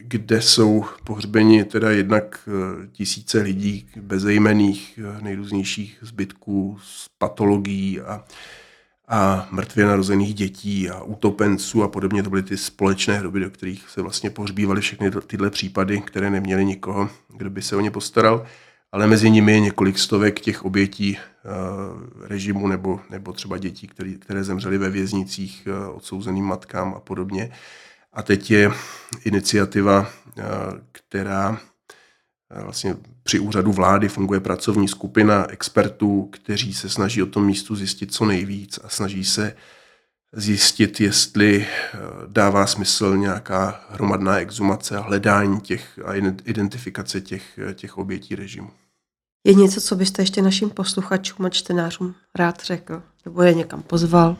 [0.09, 2.49] kde jsou pohřbeni teda jednak
[2.93, 8.25] tisíce lidí bezejmených, nejrůznějších zbytků z patologií a
[9.09, 12.23] a mrtvě narozených dětí a utopenců a podobně.
[12.23, 16.65] To byly ty společné hroby, do kterých se vlastně pohřbívaly všechny tyhle případy, které neměly
[16.65, 18.47] nikoho, kdo by se o ně postaral.
[18.93, 24.13] Ale mezi nimi je několik stovek těch obětí uh, režimu nebo, nebo třeba dětí, které,
[24.13, 27.51] které zemřely ve věznicích odsouzeným matkám a podobně.
[28.17, 28.71] A teď je
[29.25, 30.45] iniciativa, uh,
[30.93, 31.61] která
[32.65, 38.15] vlastně při úřadu vlády funguje pracovní skupina expertů, kteří se snaží o tom místu zjistit
[38.15, 39.57] co nejvíc a snaží se
[40.33, 46.15] zjistit, jestli eh, dává smysl nějaká hromadná exumace a hledání těch a
[46.45, 48.71] identifikace těch, eh, těch obětí režimu.
[49.47, 53.03] Je něco, co byste ještě našim posluchačům a čtenářům rád řekl?
[53.25, 54.37] Nebo je někam pozval?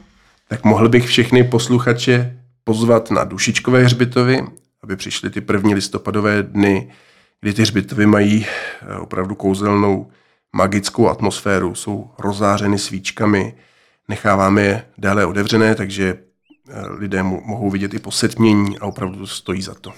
[0.49, 4.47] Tak mohl bych všechny posluchače pozvat na Dušičkové hřbitovy,
[4.83, 6.91] aby přišli ty první listopadové dny
[7.41, 10.11] kdy ty hřbitovy mají eh, opravdu kouzelnou
[10.57, 13.55] magickou atmosféru, jsou rozářeny svíčkami,
[14.09, 16.19] necháváme je déle otevřené, takže
[16.69, 19.93] eh, lidé mohou vidět i posetmění a opravdu to stojí za to.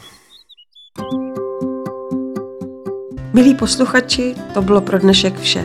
[3.32, 5.64] Milí posluchači, to bylo pro dnešek vše.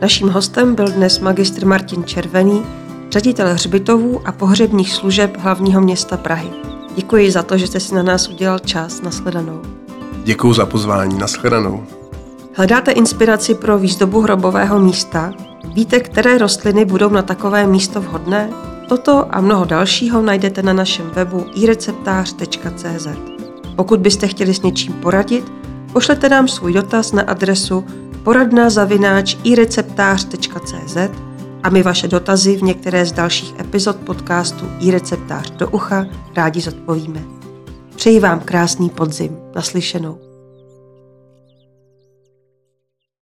[0.00, 2.66] Naším hostem byl dnes magistr Martin Červený,
[3.10, 6.50] ředitel hřbitovů a pohřebních služeb hlavního města Prahy.
[6.96, 9.02] Děkuji za to, že jste si na nás udělal čas.
[9.02, 9.60] Nasledanou.
[10.24, 11.84] Děkuji za pozvání, nashledanou.
[12.54, 15.34] Hledáte inspiraci pro výzdobu hrobového místa?
[15.74, 18.50] Víte, které rostliny budou na takové místo vhodné?
[18.88, 23.06] Toto a mnoho dalšího najdete na našem webu ireceptář.cz.
[23.76, 25.52] Pokud byste chtěli s něčím poradit,
[25.92, 27.84] pošlete nám svůj dotaz na adresu
[28.22, 30.96] poradnazavináč ireceptář.cz
[31.62, 36.06] a my vaše dotazy v některé z dalších epizod podcastu iReceptář do ucha
[36.36, 37.20] rádi zodpovíme.
[37.96, 39.36] Přeji vám krásný podzim.
[39.54, 40.29] Naslyšenou.